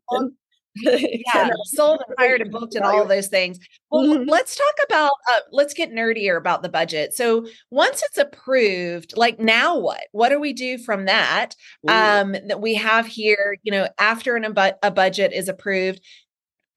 yeah 0.80 1.50
sold 1.64 2.00
and 2.06 2.14
hired 2.18 2.40
and 2.40 2.52
booked 2.52 2.76
and 2.76 2.84
all 2.84 3.04
those 3.04 3.26
things 3.26 3.58
well 3.90 4.04
Mhm. 4.04 4.28
let's 4.28 4.54
talk 4.54 4.74
about 4.84 5.10
uh, 5.28 5.40
let's 5.50 5.74
get 5.74 5.90
nerdier 5.90 6.36
about 6.38 6.62
the 6.62 6.68
budget 6.68 7.12
so 7.14 7.48
once 7.70 8.00
it's 8.04 8.18
approved 8.18 9.16
like 9.16 9.40
now 9.40 9.76
what 9.76 10.02
what 10.12 10.28
do 10.28 10.38
we 10.38 10.52
do 10.52 10.78
from 10.78 11.06
that 11.06 11.56
um 11.88 12.32
that 12.46 12.60
we 12.60 12.74
have 12.74 13.06
here 13.06 13.56
you 13.64 13.72
know 13.72 13.88
after 13.98 14.36
an 14.36 14.44
a 14.82 14.90
budget 14.92 15.32
is 15.32 15.48
approved 15.48 16.00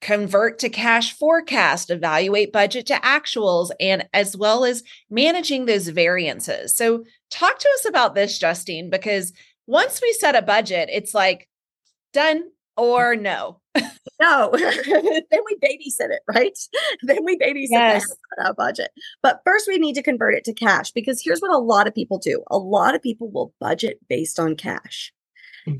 convert 0.02 0.58
to 0.58 0.68
cash 0.68 1.16
forecast 1.16 1.90
evaluate 1.90 2.52
budget 2.52 2.84
to 2.86 2.94
actuals 2.94 3.70
and 3.80 4.06
as 4.12 4.36
well 4.36 4.64
as 4.64 4.82
managing 5.08 5.64
those 5.64 5.88
variances 5.88 6.76
so 6.76 7.04
talk 7.30 7.58
to 7.58 7.68
us 7.78 7.88
about 7.88 8.14
this 8.14 8.38
justine 8.38 8.90
because 8.90 9.32
once 9.66 10.02
we 10.02 10.12
set 10.12 10.34
a 10.36 10.42
budget 10.42 10.88
it's 10.92 11.14
like 11.14 11.48
done 12.12 12.42
or 12.76 13.16
no 13.16 13.62
No, 14.20 14.50
then 14.56 15.40
we 15.46 15.56
babysit 15.56 16.10
it, 16.10 16.22
right? 16.28 16.56
Then 17.02 17.24
we 17.24 17.36
babysit 17.38 17.68
Yes. 17.70 18.04
that 18.38 18.56
budget. 18.56 18.90
But 19.22 19.40
first, 19.44 19.66
we 19.66 19.78
need 19.78 19.94
to 19.94 20.02
convert 20.02 20.34
it 20.34 20.44
to 20.44 20.52
cash 20.52 20.92
because 20.92 21.20
here's 21.22 21.40
what 21.40 21.50
a 21.52 21.58
lot 21.58 21.86
of 21.86 21.94
people 21.94 22.18
do 22.18 22.42
a 22.48 22.58
lot 22.58 22.94
of 22.94 23.02
people 23.02 23.30
will 23.30 23.54
budget 23.60 23.98
based 24.08 24.38
on 24.38 24.54
cash. 24.56 25.12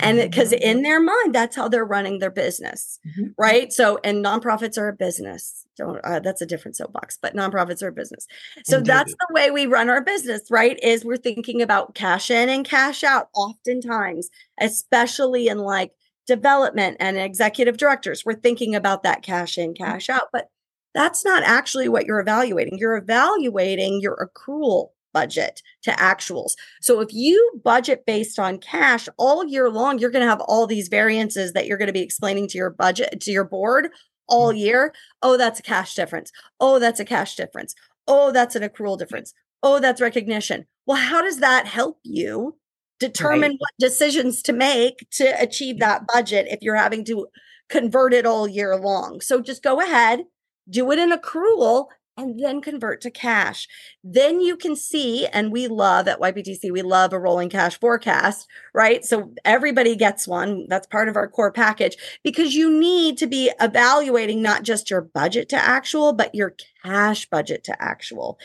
And 0.01 0.19
because 0.19 0.53
in 0.53 0.83
their 0.83 1.01
mind, 1.01 1.35
that's 1.35 1.57
how 1.57 1.69
they're 1.69 1.85
running 1.85 2.19
their 2.19 2.31
business, 2.31 2.99
Mhm. 3.19 3.35
right? 3.37 3.73
So, 3.73 3.99
and 4.05 4.25
nonprofits 4.25 4.79
are 4.79 4.89
a 4.89 4.93
business. 4.93 5.67
Don't, 5.77 5.99
uh, 6.05 6.21
that's 6.21 6.41
a 6.43 6.47
different 6.47 6.77
soapbox, 6.77 7.19
but 7.21 7.35
nonprofits 7.35 7.83
are 7.83 7.89
a 7.89 7.93
business. 7.93 8.27
So 8.65 8.81
that's 8.81 9.13
the 9.13 9.27
way 9.31 9.51
we 9.51 9.67
run 9.67 9.89
our 9.91 10.03
business, 10.03 10.43
right? 10.51 10.79
Is 10.83 11.05
we're 11.05 11.17
thinking 11.17 11.63
about 11.63 11.95
cash 11.95 12.31
in 12.31 12.49
and 12.49 12.65
cash 12.65 13.03
out 13.03 13.29
oftentimes, 13.35 14.29
especially 14.61 15.49
in 15.49 15.59
like 15.59 15.93
development 16.27 16.97
and 17.01 17.19
executive 17.19 17.77
directors. 17.77 18.25
We're 18.25 18.35
thinking 18.35 18.75
about 18.75 19.03
that 19.03 19.23
cash 19.23 19.59
in, 19.59 19.75
cash 19.75 20.09
out, 20.09 20.29
but 20.33 20.49
that's 20.95 21.25
not 21.25 21.43
actually 21.43 21.89
what 21.89 22.07
you're 22.07 22.21
evaluating. 22.21 22.79
You're 22.79 22.97
evaluating 22.97 24.01
your 24.01 24.29
accrual 24.29 24.91
budget 25.13 25.63
to 25.83 25.91
actuals. 25.93 26.53
So 26.81 27.01
if 27.01 27.13
you 27.13 27.61
budget 27.65 28.05
based 28.07 28.39
on 28.39 28.59
cash 28.59 29.09
all 29.19 29.47
year 29.47 29.71
long, 29.71 29.99
you're 29.99 30.11
going 30.11 30.25
to 30.25 30.31
have 30.31 30.41
all 30.43 30.67
these 30.67 30.89
variances 30.89 31.53
that 31.53 31.67
you're 31.67 31.79
going 31.79 31.89
to 31.89 31.93
be 31.93 32.01
explaining 32.03 32.49
to 32.49 32.59
your 32.59 32.71
budget, 32.71 33.21
to 33.23 33.31
your 33.31 33.45
board 33.45 33.89
all 34.29 34.53
mm. 34.53 34.59
year. 34.59 34.95
Oh, 35.23 35.37
that's 35.37 35.61
a 35.61 35.63
cash 35.63 35.95
difference. 35.95 36.33
Oh, 36.61 36.79
that's 36.79 37.01
a 37.01 37.05
cash 37.05 37.37
difference. 37.37 37.75
Oh, 38.07 38.33
that's 38.33 38.57
an 38.57 38.63
accrual 38.63 38.99
difference. 38.99 39.33
Oh, 39.63 39.79
that's 39.79 40.01
recognition. 40.01 40.67
Well, 40.87 40.99
how 40.99 41.23
does 41.23 41.39
that 41.39 41.67
help 41.67 41.99
you 42.03 42.57
determine 42.99 43.53
what 43.59 43.71
decisions 43.79 44.43
to 44.43 44.53
make 44.53 45.07
to 45.13 45.41
achieve 45.41 45.79
that 45.79 46.07
budget 46.13 46.47
if 46.51 46.61
you're 46.63 46.77
having 46.77 47.05
to 47.05 47.27
convert 47.69 48.13
it 48.13 48.27
all 48.27 48.49
year 48.49 48.77
long? 48.77 49.21
So 49.21 49.41
just 49.41 49.63
go 49.63 49.81
ahead, 49.81 50.25
do 50.69 50.91
it 50.91 50.99
in 50.99 51.13
accrual 51.13 51.87
and 52.17 52.39
then 52.39 52.61
convert 52.61 53.01
to 53.01 53.11
cash. 53.11 53.67
Then 54.05 54.41
you 54.41 54.57
can 54.57 54.77
see, 54.77 55.27
and 55.27 55.51
we 55.51 55.67
love 55.67 56.09
at 56.09 56.21
YPTC, 56.21 56.71
we 56.71 56.83
love 56.83 57.13
a 57.13 57.19
rolling 57.19 57.49
cash 57.49 57.79
forecast, 57.81 58.47
right? 58.75 59.05
So 59.05 59.33
everybody 59.45 59.97
gets 59.97 60.29
one. 60.29 60.67
That's 60.69 60.87
part 60.87 61.09
of 61.09 61.17
our 61.17 61.29
core 61.29 61.53
package 61.53 61.97
because 62.23 62.55
you 62.55 62.71
need 62.71 63.17
to 63.19 63.27
be 63.27 63.51
evaluating 63.61 64.43
not 64.43 64.63
just 64.63 64.91
your 64.91 65.01
budget 65.01 65.49
to 65.51 65.57
actual, 65.57 66.13
but 66.13 66.35
your 66.35 66.55
cash 66.85 67.29
budget 67.31 67.65
to 67.65 67.83
actual. 67.83 68.39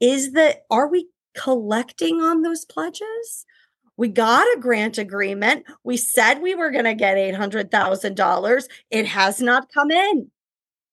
Is 0.00 0.32
that, 0.32 0.62
are 0.70 0.88
we 0.88 1.08
collecting 1.34 2.22
on 2.22 2.42
those 2.42 2.64
pledges? 2.64 3.44
We 3.98 4.08
got 4.08 4.46
a 4.56 4.58
grant 4.58 4.96
agreement. 4.96 5.66
We 5.84 5.98
said 5.98 6.40
we 6.40 6.54
were 6.54 6.70
going 6.70 6.86
to 6.86 6.94
get 6.94 7.18
$800,000. 7.18 8.64
It 8.90 9.06
has 9.06 9.42
not 9.42 9.70
come 9.74 9.90
in, 9.90 10.30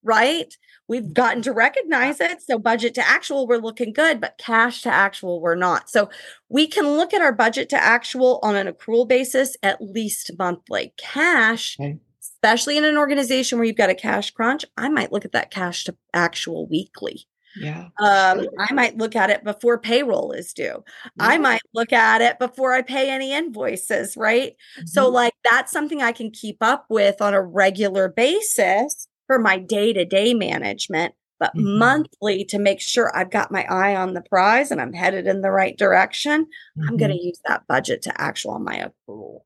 right? 0.03 0.53
We've 0.89 1.13
gotten 1.13 1.41
to 1.44 1.51
recognize 1.51 2.22
it. 2.22 2.41
So, 2.41 2.58
budget 2.58 2.94
to 2.96 3.08
actual, 3.08 3.46
we're 3.48 3.58
looking 3.58 3.91
good, 3.91 4.22
but 4.22 4.38
cash 4.38 4.82
to 4.84 4.89
actual, 4.89 5.41
we're 5.41 5.56
not. 5.56 5.89
So, 5.89 6.10
we 6.50 6.67
can 6.67 6.88
look 6.88 7.13
at 7.13 7.22
our 7.22 7.34
budget 7.34 7.70
to 7.70 7.84
actual 7.84 8.39
on 8.41 8.56
an 8.56 8.67
accrual 8.72 9.08
basis 9.08 9.58
at 9.63 9.82
least 9.82 10.32
monthly. 10.39 10.94
Cash, 10.98 11.77
Okay. 11.79 12.00
especially 12.22 12.77
in 12.77 12.86
an 12.86 12.98
organization 12.98 13.58
where 13.58 13.65
you've 13.65 13.75
got 13.75 13.89
a 13.89 13.96
cash 13.96 14.32
crunch, 14.32 14.63
I 14.77 14.88
might 14.89 15.12
look 15.12 15.25
at 15.25 15.34
that 15.34 15.51
cash 15.51 15.84
to 15.86 15.96
actual 16.13 16.67
weekly. 16.67 17.25
Yeah. 17.56 17.89
Um, 18.00 18.48
I 18.60 18.72
might 18.74 18.98
look 18.98 19.15
at 19.15 19.32
it 19.32 19.44
before 19.44 19.79
payroll 19.79 20.32
is 20.32 20.53
due. 20.53 20.84
I 21.20 21.38
might 21.39 21.62
look 21.74 21.91
at 21.91 22.22
it 22.22 22.38
before 22.38 22.74
I 22.74 22.84
pay 22.84 23.10
any 23.10 23.34
invoices, 23.34 24.15
right? 24.15 24.56
So, 24.86 25.10
Mhm. 25.10 25.13
like, 25.13 25.34
that's 25.44 25.72
something 25.72 26.01
I 26.03 26.12
can 26.12 26.29
keep 26.32 26.58
up 26.62 26.86
with 26.89 27.22
on 27.22 27.34
a 27.34 27.41
regular 27.41 28.08
basis 28.10 29.08
for 29.27 29.38
my 29.39 29.57
day 29.57 29.93
to 29.93 30.05
day 30.05 30.34
management, 30.34 31.13
but 31.39 31.53
Mhm. 31.55 31.79
monthly 31.79 32.46
to 32.46 32.60
make 32.60 32.81
sure 32.81 33.15
I've 33.15 33.29
got 33.31 33.51
my 33.51 33.65
eye 33.65 33.96
on 33.96 34.13
the 34.13 34.22
prize 34.22 34.72
and 34.72 34.81
I'm 34.81 34.93
headed 34.93 35.27
in 35.27 35.41
the 35.41 35.51
right 35.51 35.77
direction. 35.77 36.48
I'm 36.88 36.98
going 36.98 37.12
to 37.12 37.24
use 37.24 37.39
that 37.48 37.67
budget 37.67 38.01
to 38.03 38.22
actual 38.22 38.60
my 38.60 38.89
accrual, 39.07 39.41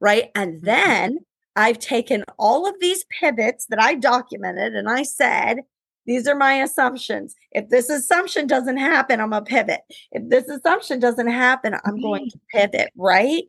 right? 0.00 0.30
And 0.34 0.54
Mm-hmm. 0.54 0.64
then 0.66 1.18
I've 1.56 1.78
taken 1.78 2.24
all 2.38 2.66
of 2.68 2.74
these 2.80 3.04
pivots 3.20 3.66
that 3.66 3.80
I 3.82 3.94
documented 3.94 4.74
and 4.74 4.88
I 4.88 5.02
said, 5.02 5.60
these 6.06 6.26
are 6.28 6.34
my 6.34 6.54
assumptions. 6.54 7.34
If 7.52 7.70
this 7.70 7.88
assumption 7.88 8.46
doesn't 8.46 8.76
happen, 8.76 9.20
I'm 9.20 9.32
a 9.32 9.40
pivot. 9.40 9.80
If 10.12 10.28
this 10.28 10.48
assumption 10.48 11.00
doesn't 11.00 11.28
happen, 11.28 11.74
I'm 11.84 11.98
going 12.00 12.28
to 12.30 12.38
pivot, 12.52 12.90
right? 12.96 13.44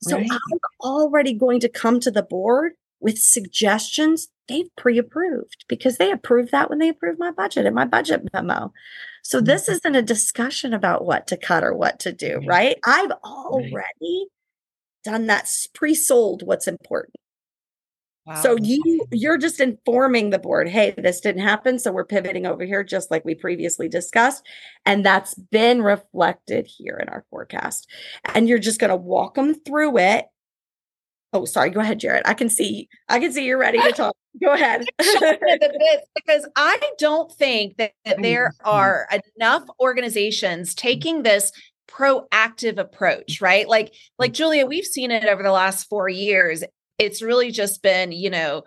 So 0.00 0.16
Right. 0.18 0.30
I'm 0.30 0.58
already 0.80 1.34
going 1.34 1.60
to 1.60 1.68
come 1.68 2.00
to 2.00 2.10
the 2.10 2.22
board 2.22 2.72
with 3.00 3.18
suggestions 3.18 4.28
they've 4.50 4.68
pre-approved 4.76 5.64
because 5.68 5.96
they 5.98 6.12
approved 6.12 6.52
that 6.52 6.68
when 6.70 6.80
they 6.80 6.90
approved 6.90 7.18
my 7.20 7.30
budget 7.30 7.66
and 7.66 7.74
my 7.74 7.86
budget 7.86 8.22
memo. 8.34 8.72
So 9.22 9.40
this 9.40 9.68
Mm-hmm. 9.68 9.72
isn't 9.72 9.96
a 9.96 10.02
discussion 10.02 10.74
about 10.74 11.06
what 11.06 11.26
to 11.28 11.38
cut 11.38 11.64
or 11.64 11.74
what 11.74 12.00
to 12.00 12.12
do, 12.12 12.42
right? 12.44 12.76
I've 12.84 13.12
already 13.24 14.26
done 15.04 15.26
that 15.28 15.50
pre-sold 15.74 16.42
what's 16.46 16.68
important. 16.68 17.16
So 18.32 18.56
you 18.60 19.06
you're 19.10 19.38
just 19.38 19.60
informing 19.60 20.30
the 20.30 20.38
board, 20.38 20.68
hey, 20.68 20.94
this 20.96 21.20
didn't 21.20 21.42
happen, 21.42 21.80
so 21.80 21.90
we're 21.90 22.04
pivoting 22.04 22.46
over 22.46 22.64
here 22.64 22.84
just 22.84 23.10
like 23.10 23.24
we 23.24 23.34
previously 23.34 23.88
discussed, 23.88 24.46
and 24.86 25.04
that's 25.04 25.34
been 25.34 25.82
reflected 25.82 26.66
here 26.68 26.96
in 27.02 27.08
our 27.08 27.24
forecast. 27.30 27.88
And 28.34 28.48
you're 28.48 28.58
just 28.60 28.78
going 28.80 28.90
to 28.90 28.96
walk 28.96 29.34
them 29.34 29.54
through 29.54 29.98
it. 29.98 30.26
Oh, 31.32 31.44
sorry, 31.44 31.70
go 31.70 31.80
ahead, 31.80 32.00
Jarrett. 32.00 32.22
I 32.26 32.34
can 32.34 32.48
see 32.48 32.88
I 33.08 33.20
can 33.20 33.32
see 33.32 33.44
you're 33.44 33.58
ready 33.58 33.80
to 33.80 33.92
talk. 33.92 34.16
Go 34.42 34.52
ahead. 34.52 34.84
Shock 35.00 35.42
me 35.42 35.58
the 35.60 35.76
bits 35.78 36.06
because 36.14 36.48
I 36.56 36.78
don't 36.98 37.30
think 37.32 37.76
that, 37.76 37.92
that 38.04 38.22
there 38.22 38.54
are 38.64 39.08
enough 39.36 39.64
organizations 39.80 40.74
taking 40.74 41.22
this 41.22 41.52
proactive 41.88 42.78
approach, 42.78 43.40
right? 43.40 43.68
Like, 43.68 43.94
like 44.18 44.30
mm-hmm. 44.30 44.36
Julia, 44.36 44.66
we've 44.66 44.84
seen 44.84 45.10
it 45.10 45.24
over 45.24 45.42
the 45.42 45.52
last 45.52 45.88
four 45.88 46.08
years. 46.08 46.62
It's 46.98 47.22
really 47.22 47.50
just 47.50 47.82
been, 47.82 48.12
you 48.12 48.30
know, 48.30 48.62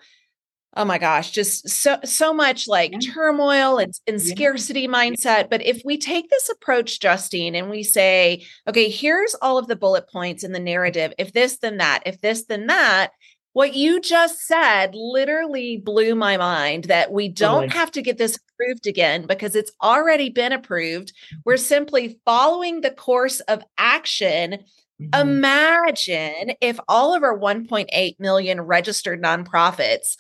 oh 0.76 0.86
my 0.86 0.98
gosh, 0.98 1.32
just 1.32 1.70
so 1.70 1.98
so 2.04 2.34
much 2.34 2.68
like 2.68 2.92
Yeah. 2.94 3.00
turmoil 3.14 3.78
and, 3.78 3.94
and 4.08 4.20
Yeah. 4.22 4.34
scarcity 4.36 4.88
mindset. 4.88 5.50
But 5.50 5.62
if 5.66 5.82
we 5.86 5.98
take 5.98 6.30
this 6.30 6.50
approach, 6.50 7.00
Justine, 7.00 7.56
and 7.56 7.70
we 7.70 7.84
say, 7.84 8.46
okay, 8.68 8.90
here's 8.90 9.36
all 9.36 9.58
of 9.58 9.68
the 9.68 9.76
bullet 9.76 10.10
points 10.10 10.44
in 10.44 10.52
the 10.52 10.60
narrative. 10.60 11.14
If 11.18 11.34
this, 11.34 11.58
then 11.58 11.78
that. 11.78 12.02
If 12.06 12.22
this, 12.22 12.46
then 12.46 12.68
that. 12.68 13.12
What 13.54 13.76
you 13.76 14.02
just 14.02 14.48
said 14.48 14.96
literally 14.96 15.78
blew 15.78 16.16
my 16.16 16.38
mind 16.38 16.86
that 16.86 17.12
we 17.12 17.30
don't 17.30 17.68
Totally. 17.70 17.80
have 17.80 17.92
to 17.92 18.02
get 18.02 18.18
this 18.18 18.40
approved 18.50 18.88
again 18.88 19.28
because 19.28 19.56
it's 19.56 19.72
already 19.84 20.30
been 20.30 20.54
approved. 20.54 21.14
We're 21.46 21.58
simply 21.58 22.20
following 22.26 22.82
the 22.82 22.90
course 22.92 23.42
of 23.42 23.64
action 23.78 24.58
Mhm. 25.02 25.22
Imagine 25.22 26.54
if 26.62 26.80
all 26.88 27.16
of 27.16 27.24
our 27.24 27.36
1.8 27.38 28.20
million 28.20 28.62
registered 28.62 29.22
nonprofits, 29.22 30.16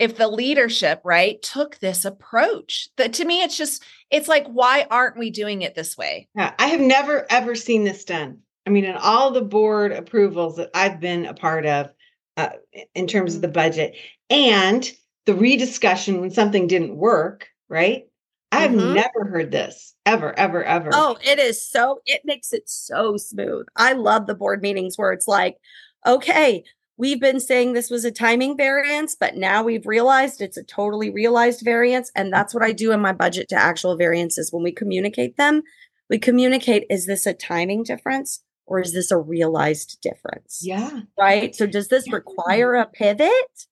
if 0.00 0.16
the 0.16 0.26
leadership, 0.26 1.02
right, 1.04 1.40
took 1.42 1.78
this 1.78 2.06
approach. 2.06 2.88
That 2.96 3.12
to 3.14 3.24
me, 3.24 3.42
it's 3.42 3.56
just, 3.56 3.84
it's 4.10 4.28
like, 4.28 4.46
why 4.46 4.86
aren't 4.90 5.18
we 5.18 5.30
doing 5.30 5.60
it 5.62 5.74
this 5.74 5.96
way? 5.96 6.26
Yeah, 6.34 6.54
I 6.58 6.68
have 6.68 6.80
never 6.80 7.26
ever 7.30 7.54
seen 7.54 7.84
this 7.84 8.04
done. 8.04 8.38
I 8.66 8.70
mean, 8.70 8.86
in 8.86 8.96
all 8.96 9.30
the 9.30 9.42
board 9.42 9.92
approvals 9.92 10.56
that 10.56 10.70
I've 10.74 11.00
been 11.00 11.26
a 11.26 11.34
part 11.34 11.66
of, 11.66 11.92
uh, 12.38 12.48
in 12.94 13.06
terms 13.06 13.34
of 13.34 13.42
the 13.42 13.48
budget 13.48 13.94
and 14.30 14.90
the 15.26 15.34
rediscussion 15.34 16.20
when 16.20 16.30
something 16.30 16.66
didn't 16.66 16.96
work, 16.96 17.48
right? 17.68 18.06
I've 18.52 18.70
Mhm. 18.70 18.94
never 18.94 19.26
heard 19.26 19.50
this 19.52 19.94
ever, 20.06 20.36
ever, 20.36 20.64
ever. 20.64 20.90
Oh, 20.92 21.18
it 21.22 21.38
is 21.38 21.64
so, 21.64 22.00
it 22.06 22.22
makes 22.24 22.52
it 22.54 22.68
so 22.68 23.18
smooth. 23.18 23.66
I 23.76 23.92
love 23.92 24.26
the 24.26 24.34
board 24.34 24.62
meetings 24.62 24.96
where 24.96 25.12
it's 25.12 25.28
like, 25.28 25.58
okay, 26.06 26.64
we've 27.00 27.20
been 27.20 27.40
saying 27.40 27.72
this 27.72 27.90
was 27.90 28.04
a 28.04 28.10
timing 28.10 28.56
variance, 28.56 29.16
but 29.18 29.34
now 29.36 29.62
we've 29.62 29.86
realized 29.86 30.40
it's 30.40 30.58
a 30.58 30.62
totally 30.62 31.10
realized 31.10 31.62
variance. 31.64 32.12
And 32.14 32.32
that's 32.32 32.52
what 32.54 32.62
I 32.62 32.72
do 32.72 32.92
in 32.92 33.00
my 33.00 33.12
budget 33.12 33.48
to 33.48 33.56
actual 33.56 33.96
variances. 33.96 34.52
When 34.52 34.62
we 34.62 34.70
communicate 34.70 35.36
them, 35.38 35.62
we 36.10 36.18
communicate 36.18 36.84
is 36.90 37.06
this 37.06 37.24
a 37.26 37.32
timing 37.32 37.82
difference 37.84 38.44
or 38.66 38.80
is 38.80 38.92
this 38.92 39.10
a 39.10 39.16
realized 39.16 39.98
difference? 40.02 40.60
yeah. 40.62 41.00
Right. 41.18 41.56
So, 41.56 41.66
does 41.66 41.88
this 41.88 42.06
Yeah. 42.06 42.16
require 42.16 42.74
a 42.74 42.86
pivot 42.86 43.66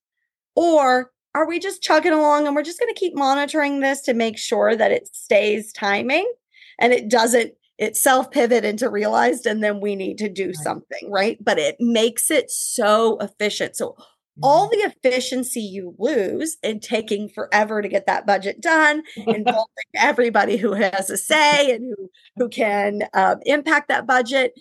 or 0.57 1.13
are 1.35 1.47
we 1.47 1.59
just 1.59 1.83
chugging 1.83 2.13
along 2.13 2.47
and 2.47 2.57
we're 2.57 2.63
just 2.63 2.81
going 2.81 2.93
to 2.93 2.99
keep 2.99 3.15
monitoring 3.15 3.81
this 3.81 4.01
to 4.03 4.15
make 4.15 4.39
sure 4.39 4.75
that 4.75 4.91
it 4.91 5.07
stays 5.15 5.73
timing 5.73 6.33
and 6.81 6.93
it 6.93 7.09
doesn't 7.09 7.53
itself 7.79 8.31
pivot 8.31 8.65
into 8.65 8.91
realized 8.91 9.47
and 9.47 9.63
then 9.63 9.81
we 9.81 9.95
need 9.97 10.19
to 10.19 10.29
do 10.29 10.49
Right. 10.49 10.57
something, 10.57 11.11
right? 11.11 11.39
But 11.43 11.59
it 11.59 11.77
makes 11.81 12.31
it 12.31 12.51
so 12.51 13.19
efficient. 13.19 13.77
So, 13.77 13.97
Mm-hmm. 14.39 14.47
all 14.47 14.69
the 14.69 14.77
efficiency 14.77 15.61
you 15.61 15.97
lose 15.99 16.59
in 16.63 16.79
taking 16.79 17.29
forever 17.29 17.83
to 17.83 17.89
get 17.89 18.07
that 18.07 18.25
budget 18.25 18.61
done, 18.61 19.03
involving 19.17 19.67
everybody 19.97 20.57
who 20.57 20.75
has 20.75 21.11
a 21.11 21.17
say 21.17 21.73
and 21.75 21.85
who 21.85 22.09
who 22.37 22.49
can 22.49 23.03
um, 23.15 23.41
impact 23.47 23.89
that 23.89 24.07
budget, 24.07 24.55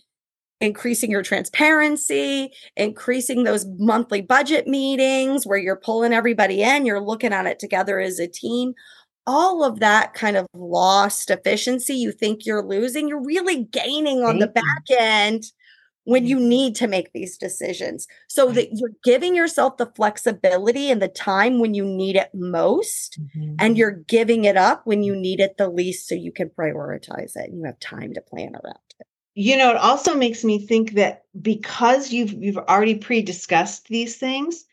increasing 0.59 1.11
your 1.11 1.21
transparency, 1.21 2.51
increasing 2.75 3.43
those 3.43 3.65
monthly 3.77 4.21
budget 4.21 4.65
meetings 4.67 5.45
where 5.45 5.59
you're 5.59 5.75
pulling 5.75 6.13
everybody 6.13 6.63
in, 6.63 6.85
you're 6.85 6.99
looking 6.99 7.31
at 7.33 7.45
it 7.45 7.59
together 7.59 7.99
as 7.99 8.17
a 8.19 8.27
team. 8.27 8.73
All 9.27 9.63
of 9.63 9.79
that 9.81 10.13
kind 10.15 10.37
of 10.37 10.47
lost 10.55 11.29
efficiency 11.29 11.95
you 11.95 12.11
think 12.13 12.45
you're 12.45 12.63
losing, 12.65 13.07
you're 13.09 13.23
really 13.23 13.65
gaining 13.65 14.23
on 14.23 14.39
the 14.39 14.47
back 14.47 14.85
end 14.97 15.45
when 16.05 16.25
you 16.25 16.39
need 16.39 16.75
to 16.77 16.87
make 16.87 17.11
these 17.13 17.37
decisions. 17.37 18.07
So 18.29 18.51
that 18.53 18.69
you're 18.73 18.93
giving 19.03 19.35
yourself 19.35 19.77
the 19.77 19.91
flexibility 19.95 20.89
and 20.91 21.01
the 21.01 21.09
time 21.09 21.59
when 21.59 21.73
you 21.75 21.85
need 21.85 22.15
it 22.15 22.29
most 22.33 23.19
Mhm. 23.19 23.57
and 23.59 23.77
you're 23.77 23.91
giving 24.07 24.45
it 24.45 24.57
up 24.57 24.87
when 24.87 25.03
you 25.03 25.15
need 25.15 25.39
it 25.41 25.57
the 25.57 25.69
least 25.69 26.07
so 26.07 26.15
you 26.15 26.31
can 26.31 26.49
prioritize 26.49 27.35
it 27.35 27.49
and 27.49 27.57
you 27.59 27.65
have 27.65 27.79
time 27.79 28.13
to 28.13 28.21
plan 28.21 28.55
around 28.55 28.79
it. 28.99 29.07
You 29.35 29.57
know, 29.57 29.69
it 29.71 29.77
also 29.77 30.15
makes 30.15 30.43
me 30.43 30.59
think 30.65 30.93
that 30.93 31.23
because 31.41 32.11
you've 32.11 32.33
you've 32.33 32.57
already 32.57 32.95
pre-discussed 32.95 33.87
these 33.87 34.17
things, 34.17 34.65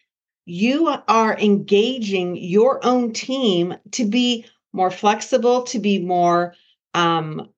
you 0.47 0.89
are 1.09 1.39
engaging 1.39 2.37
your 2.37 2.85
own 2.85 3.13
team 3.13 3.75
to 3.93 4.05
be 4.05 4.47
more 4.73 4.91
flexible, 4.91 5.63
to 5.65 5.79
be 5.79 5.99
more 5.99 6.55
um, 6.95 7.49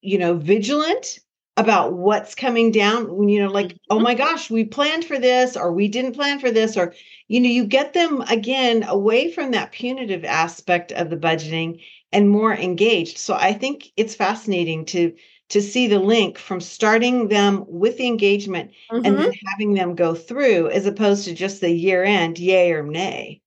you 0.00 0.18
know, 0.18 0.34
vigilant 0.34 1.18
about 1.56 1.92
what's 1.92 2.34
coming 2.34 2.70
down. 2.70 3.28
You 3.28 3.42
know 3.42 3.50
like 3.50 3.76
oh 3.90 3.98
my 3.98 4.14
gosh 4.14 4.48
we 4.50 4.64
planned 4.64 5.04
for 5.04 5.18
this 5.18 5.56
or 5.56 5.72
we 5.72 5.88
didn't 5.88 6.14
plan 6.14 6.38
for 6.38 6.50
this 6.50 6.76
or 6.76 6.94
you 7.26 7.40
know 7.40 7.48
you 7.48 7.64
get 7.64 7.92
them 7.94 8.20
again 8.22 8.84
away 8.84 9.32
from 9.32 9.50
that 9.50 9.72
punitive 9.72 10.24
aspect 10.24 10.92
of 10.92 11.10
the 11.10 11.16
budgeting 11.16 11.82
and 12.12 12.30
more 12.30 12.54
engaged. 12.54 13.18
So 13.18 13.34
i 13.34 13.52
think 13.52 13.88
it's 13.96 14.14
fascinating 14.14 14.84
to 14.86 15.14
to 15.50 15.62
see 15.62 15.86
the 15.86 15.98
link 15.98 16.38
from 16.38 16.60
starting 16.60 17.28
them 17.28 17.64
with 17.66 17.96
the 17.96 18.06
engagement 18.06 18.70
and 18.90 19.04
Mhm. 19.04 19.16
then 19.18 19.32
having 19.46 19.74
them 19.74 19.94
go 19.94 20.14
through 20.14 20.68
as 20.70 20.86
opposed 20.86 21.24
to 21.24 21.34
just 21.34 21.60
the 21.60 21.70
year 21.70 22.04
end 22.04 22.38
yay 22.38 22.72
or 22.72 22.82
nay 22.82 23.40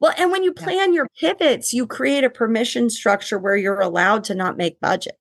well 0.00 0.14
and 0.16 0.32
when 0.32 0.42
you 0.42 0.52
Yeah. 0.56 0.64
plan 0.64 0.92
your 0.94 1.08
pivots 1.20 1.72
you 1.72 1.86
create 1.86 2.24
a 2.24 2.30
permission 2.30 2.88
structure 2.90 3.38
where 3.38 3.56
you're 3.56 3.80
allowed 3.80 4.24
to 4.24 4.34
not 4.34 4.56
make 4.56 4.80
budget 4.80 5.18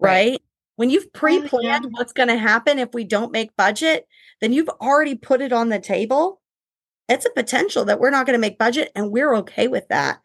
Right. 0.00 0.30
right, 0.32 0.42
when 0.76 0.90
you've 0.90 1.12
pre-planned 1.12 1.86
what's 1.90 2.12
going 2.12 2.28
to 2.28 2.38
happen 2.38 2.78
if 2.78 2.90
we 2.94 3.02
don't 3.04 3.32
make 3.32 3.56
budget 3.56 4.06
then 4.40 4.52
you've 4.52 4.68
already 4.80 5.16
put 5.16 5.40
it 5.40 5.52
on 5.52 5.68
the 5.70 5.80
table 5.80 6.40
it's 7.08 7.26
a 7.26 7.30
potential 7.30 7.84
that 7.86 7.98
we're 7.98 8.10
not 8.10 8.26
going 8.26 8.34
to 8.36 8.40
make 8.40 8.58
budget 8.58 8.92
and 8.94 9.10
we're 9.10 9.34
okay 9.34 9.66
with 9.66 9.88
that 9.88 10.20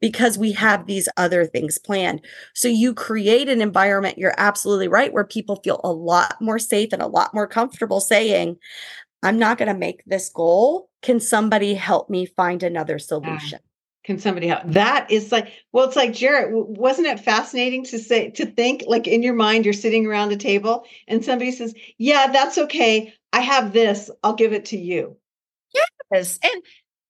because 0.00 0.36
we 0.38 0.52
have 0.52 0.86
these 0.86 1.08
other 1.16 1.44
things 1.46 1.78
planned. 1.78 2.24
So 2.54 2.68
you 2.68 2.94
create 2.94 3.48
an 3.48 3.62
environment, 3.62 4.18
you're 4.18 4.34
absolutely 4.36 4.88
right, 4.88 5.12
where 5.12 5.24
people 5.24 5.56
feel 5.56 5.80
a 5.82 5.92
lot 5.92 6.36
more 6.40 6.58
safe 6.58 6.92
and 6.92 7.02
a 7.02 7.06
lot 7.06 7.34
more 7.34 7.46
comfortable 7.46 8.00
saying, 8.00 8.56
I'm 9.22 9.38
not 9.38 9.58
going 9.58 9.68
to 9.68 9.78
make 9.78 10.02
this 10.06 10.28
goal. 10.28 10.90
Can 11.02 11.20
somebody 11.20 11.74
help 11.74 12.10
me 12.10 12.26
find 12.26 12.62
another 12.62 12.98
solution? 12.98 13.58
Can 14.04 14.18
somebody 14.20 14.46
help? 14.46 14.62
That 14.66 15.10
is 15.10 15.32
like, 15.32 15.48
well, 15.72 15.84
it's 15.84 15.96
like 15.96 16.12
Jarrett. 16.12 16.50
Wasn't 16.52 17.08
it 17.08 17.18
fascinating 17.18 17.82
to 17.86 17.98
say 17.98 18.30
to 18.30 18.46
think 18.46 18.84
like 18.86 19.08
in 19.08 19.20
your 19.20 19.34
mind 19.34 19.64
you're 19.64 19.74
sitting 19.74 20.06
around 20.06 20.30
a 20.30 20.36
table 20.36 20.84
and 21.08 21.24
somebody 21.24 21.50
says, 21.50 21.74
"Yeah, 21.98 22.28
that's 22.28 22.56
okay. 22.56 23.12
I 23.32 23.40
have 23.40 23.72
this. 23.72 24.08
I'll 24.22 24.34
give 24.34 24.52
it 24.52 24.66
to 24.66 24.78
you." 24.78 25.16
Yes. 26.12 26.38
And 26.40 26.62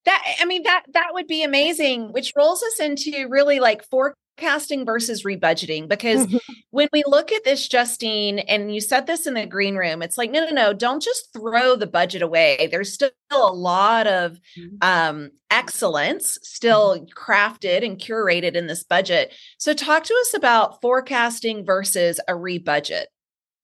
that, 0.07 0.25
I 0.41 0.45
mean, 0.47 0.63
that, 0.63 0.85
that 0.95 1.09
would 1.13 1.27
be 1.27 1.43
amazing, 1.45 2.13
which 2.13 2.33
rolls 2.37 2.63
us 2.63 2.81
into 2.81 3.29
really 3.29 3.61
like 3.61 3.85
forecasting 3.85 4.85
versus 4.87 5.23
rebudgeting. 5.25 5.89
Because 5.89 6.27
Mhm. 6.27 6.41
when 6.71 6.89
we 6.93 7.03
look 7.07 7.33
at 7.33 7.45
this, 7.45 7.67
Justine, 7.69 8.39
and 8.41 8.75
you 8.75 8.81
said 8.81 9.07
this 9.07 9.27
in 9.27 9.35
the 9.35 9.47
green 9.47 9.77
room, 9.77 10.03
it's 10.03 10.17
like, 10.17 10.31
no, 10.31 10.45
no, 10.45 10.51
no, 10.51 10.73
don't 10.73 11.03
just 11.03 11.33
throw 11.33 11.77
the 11.77 11.87
budget 11.87 12.23
away. 12.23 12.69
There's 12.71 12.93
still 12.93 13.11
a 13.33 13.53
lot 13.53 14.07
of 14.07 14.39
Mhm. 14.59 14.83
um, 14.83 15.31
excellence 15.51 16.39
still 16.43 17.07
crafted 17.17 17.85
and 17.85 17.99
curated 17.99 18.55
in 18.55 18.67
this 18.67 18.85
budget. 18.85 19.33
So, 19.59 19.73
talk 19.75 20.05
to 20.05 20.15
us 20.23 20.35
about 20.35 20.81
forecasting 20.81 21.65
versus 21.65 22.21
a 22.29 22.33
rebudget. 22.33 23.07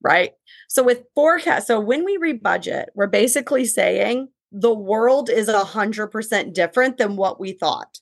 Right. 0.04 0.32
So 0.68 0.82
with 0.82 1.04
forecast, 1.14 1.68
so 1.68 1.78
when 1.78 2.04
we 2.04 2.18
rebudget, 2.18 2.86
we're 2.96 3.06
basically 3.06 3.64
saying 3.66 4.28
the 4.52 4.74
world 4.74 5.30
is 5.30 5.48
a 5.48 5.64
hundred 5.64 6.08
percent 6.08 6.54
different 6.54 6.98
than 6.98 7.16
what 7.16 7.40
we 7.40 7.52
thought. 7.52 7.98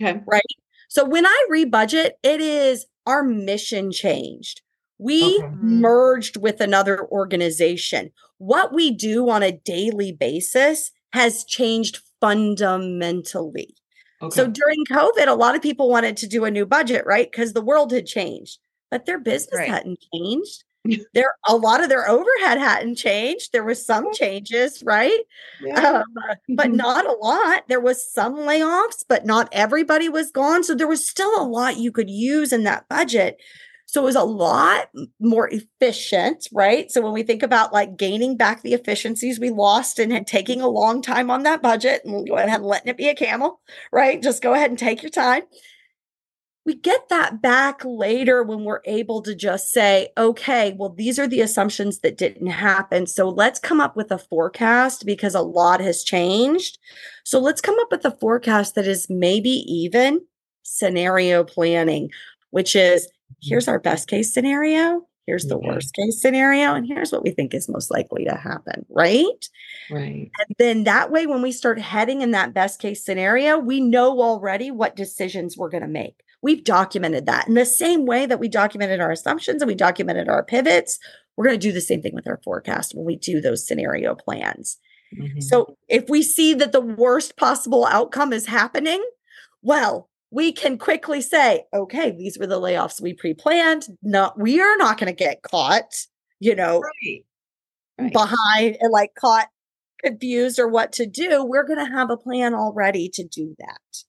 Okay. 0.00 0.20
Right. 0.26 0.42
So 0.88 1.04
when 1.04 1.26
I 1.26 1.46
rebudget, 1.50 2.12
it 2.22 2.40
is 2.40 2.86
our 3.06 3.22
mission 3.22 3.92
changed. 3.92 4.62
We 4.98 5.22
Okay. 5.44 5.56
merged 5.60 6.36
with 6.36 6.60
another 6.60 7.06
organization. 7.08 8.10
what 8.38 8.74
we 8.74 8.90
do 8.90 9.30
on 9.30 9.42
a 9.44 9.52
daily 9.52 10.10
basis 10.12 10.90
has 11.12 11.44
changed 11.44 12.00
fundamentally. 12.20 13.76
Okay. 14.20 14.34
So 14.34 14.46
during 14.48 14.84
COVID, 14.90 15.28
a 15.28 15.34
lot 15.34 15.54
of 15.54 15.62
people 15.62 15.88
wanted 15.88 16.16
to 16.18 16.26
do 16.26 16.44
a 16.44 16.50
new 16.50 16.66
budget, 16.66 17.04
right? 17.06 17.30
Because 17.30 17.52
the 17.52 17.60
world 17.62 17.92
had 17.92 18.06
changed, 18.06 18.58
but 18.90 19.06
their 19.06 19.18
business 19.20 19.58
Right. 19.58 19.68
hadn't 19.68 20.00
changed. 20.12 20.64
there 21.14 21.34
a 21.46 21.56
lot 21.56 21.82
of 21.82 21.88
their 21.88 22.08
overhead 22.08 22.58
hadn't 22.58 22.96
changed. 22.96 23.52
There 23.52 23.64
was 23.64 23.84
some 23.84 24.12
changes, 24.12 24.82
right? 24.84 25.20
Yeah. 25.60 26.00
Um, 26.00 26.04
but 26.48 26.70
Mhm. 26.70 26.76
not 26.76 27.06
a 27.06 27.12
lot. 27.12 27.64
There 27.68 27.80
was 27.80 28.04
some 28.12 28.36
layoffs, 28.36 29.04
but 29.08 29.24
not 29.24 29.48
everybody 29.52 30.08
was 30.08 30.30
gone. 30.30 30.64
So 30.64 30.74
there 30.74 30.88
was 30.88 31.06
still 31.08 31.40
a 31.40 31.46
lot 31.46 31.78
you 31.78 31.92
could 31.92 32.10
use 32.10 32.52
in 32.52 32.64
that 32.64 32.88
budget. 32.88 33.36
So 33.86 34.00
it 34.02 34.04
was 34.04 34.16
a 34.16 34.24
lot 34.24 34.88
more 35.20 35.48
efficient, 35.50 36.48
right? 36.52 36.90
So 36.90 37.02
when 37.02 37.12
we 37.12 37.22
think 37.22 37.42
about 37.42 37.72
like 37.74 37.96
gaining 37.96 38.36
back 38.38 38.62
the 38.62 38.72
efficiencies 38.74 39.38
we 39.38 39.50
lost 39.50 39.98
and 39.98 40.10
had 40.12 40.26
taking 40.26 40.62
a 40.62 40.68
long 40.68 41.02
time 41.02 41.30
on 41.30 41.42
that 41.42 41.62
budget, 41.62 42.02
and 42.04 42.14
we'll 42.14 42.24
go 42.24 42.36
ahead 42.36 42.48
and 42.60 42.64
letting 42.64 42.88
it 42.88 42.96
be 42.96 43.08
a 43.10 43.14
camel, 43.14 43.60
right? 43.92 44.22
Just 44.22 44.42
go 44.42 44.54
ahead 44.54 44.70
and 44.70 44.78
take 44.78 45.02
your 45.02 45.10
time. 45.10 45.42
We 46.64 46.74
get 46.76 47.08
that 47.08 47.42
back 47.42 47.82
later 47.84 48.44
when 48.44 48.62
we're 48.62 48.82
able 48.84 49.20
to 49.22 49.34
just 49.34 49.72
say, 49.72 50.10
okay, 50.16 50.74
well, 50.78 50.90
these 50.90 51.18
are 51.18 51.26
the 51.26 51.40
assumptions 51.40 51.98
that 52.00 52.16
didn't 52.16 52.46
happen. 52.46 53.06
So 53.08 53.28
let's 53.28 53.58
come 53.58 53.80
up 53.80 53.96
with 53.96 54.12
a 54.12 54.18
forecast 54.18 55.04
because 55.04 55.34
a 55.34 55.40
lot 55.42 55.80
has 55.80 56.04
changed. 56.04 56.78
So 57.24 57.40
let's 57.40 57.60
come 57.60 57.78
up 57.80 57.88
with 57.90 58.04
a 58.04 58.16
forecast 58.20 58.76
that 58.76 58.86
is 58.86 59.08
maybe 59.10 59.50
even 59.50 60.20
scenario 60.62 61.42
planning, 61.42 62.10
which 62.50 62.76
is 62.76 63.08
here's 63.42 63.66
our 63.66 63.80
best 63.80 64.06
case 64.06 64.32
scenario, 64.32 65.06
here's 65.26 65.46
the 65.46 65.58
Mhm. 65.58 65.66
worst 65.66 65.94
case 65.94 66.20
scenario, 66.20 66.74
and 66.74 66.86
here's 66.86 67.10
what 67.10 67.24
we 67.24 67.30
think 67.30 67.54
is 67.54 67.68
most 67.68 67.90
likely 67.90 68.24
to 68.24 68.36
happen, 68.36 68.86
right? 68.88 69.48
right. 69.90 70.30
And 70.38 70.56
then 70.58 70.84
that 70.84 71.10
way, 71.10 71.26
when 71.26 71.42
we 71.42 71.52
start 71.52 71.78
heading 71.80 72.20
in 72.22 72.30
that 72.32 72.54
best 72.54 72.80
case 72.80 73.04
scenario, 73.04 73.58
we 73.58 73.80
know 73.80 74.20
already 74.20 74.70
what 74.70 74.96
decisions 74.96 75.56
we're 75.56 75.70
going 75.70 75.82
to 75.82 75.88
make. 75.88 76.22
We've 76.42 76.64
documented 76.64 77.26
that 77.26 77.46
in 77.48 77.54
the 77.54 77.64
same 77.64 78.04
way 78.04 78.26
that 78.26 78.40
we 78.40 78.48
documented 78.48 79.00
our 79.00 79.10
assumptions 79.12 79.62
and 79.62 79.68
we 79.68 79.74
documented 79.74 80.28
our 80.28 80.42
pivots. 80.42 80.98
We're 81.36 81.44
going 81.44 81.58
to 81.58 81.66
do 81.66 81.72
the 81.72 81.80
same 81.80 82.02
thing 82.02 82.14
with 82.14 82.26
our 82.26 82.40
forecast 82.44 82.94
when 82.94 83.06
we 83.06 83.16
do 83.16 83.40
those 83.40 83.66
scenario 83.66 84.14
plans. 84.14 84.76
Mhm. 85.16 85.42
So 85.42 85.76
if 85.88 86.08
we 86.08 86.22
see 86.22 86.54
that 86.54 86.72
the 86.72 86.80
worst 86.80 87.36
possible 87.36 87.86
outcome 87.86 88.32
is 88.32 88.46
happening, 88.46 89.02
well, 89.62 90.08
we 90.30 90.50
can 90.52 90.78
quickly 90.78 91.20
say, 91.20 91.64
okay, 91.74 92.10
these 92.10 92.38
were 92.38 92.46
the 92.46 92.60
layoffs 92.60 93.00
we 93.00 93.12
pre-planned. 93.12 93.86
No, 94.02 94.32
we 94.36 94.60
are 94.60 94.76
not 94.78 94.98
going 94.98 95.14
to 95.14 95.24
get 95.24 95.42
caught, 95.42 95.94
you 96.40 96.54
know, 96.54 96.80
right. 96.80 97.24
Right. 97.98 98.12
behind 98.12 98.76
and 98.80 98.90
like 98.90 99.14
caught 99.14 99.48
confused 100.02 100.58
or 100.58 100.66
what 100.66 100.92
to 100.92 101.06
do 101.06 101.44
we're 101.44 101.62
going 101.62 101.78
to 101.78 101.92
have 101.92 102.10
a 102.10 102.16
plan 102.16 102.54
already 102.54 103.08
to 103.10 103.22
do 103.22 103.54
that 103.60 104.04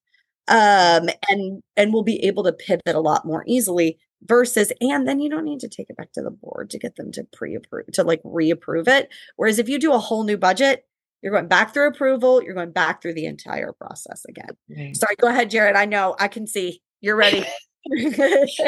um 0.48 1.10
and 1.30 1.62
and 1.78 1.94
we'll 1.94 2.04
be 2.04 2.24
able 2.24 2.44
to 2.44 2.52
pivot 2.52 2.96
a 2.96 3.00
lot 3.00 3.26
more 3.26 3.44
easily 3.48 3.98
versus 4.26 4.72
and 4.82 5.08
then 5.08 5.20
you 5.20 5.30
don't 5.30 5.46
need 5.46 5.60
to 5.60 5.68
take 5.68 5.90
it 5.90 5.98
back 5.98 6.12
to 6.14 6.22
the 6.22 6.32
board 6.32 6.70
to 6.70 6.78
get 6.78 6.96
them 6.96 7.12
to 7.12 7.24
pre-approve 7.34 7.86
to 7.94 8.04
like 8.04 8.22
reapprove 8.24 8.88
it. 8.88 9.10
Whereas 9.36 9.60
if 9.60 9.70
you 9.70 9.80
do 9.80 9.94
a 9.94 10.00
whole 10.00 10.24
new 10.24 10.38
budget 10.38 10.86
you're 11.22 11.32
going 11.32 11.48
back 11.48 11.74
through 11.74 11.88
approval 11.88 12.44
you're 12.44 12.54
going 12.54 12.72
back 12.72 13.02
through 13.02 13.14
the 13.14 13.26
entire 13.26 13.72
process 13.74 14.26
again. 14.28 14.50
Right. 14.70 14.96
sorry 14.96 15.16
go 15.18 15.28
ahead 15.28 15.50
jarrett 15.50 15.76
i 15.76 15.86
know 15.86 16.16
i 16.20 16.28
can 16.28 16.48
see. 16.48 16.82
You're 17.02 17.18
ready. 17.18 17.46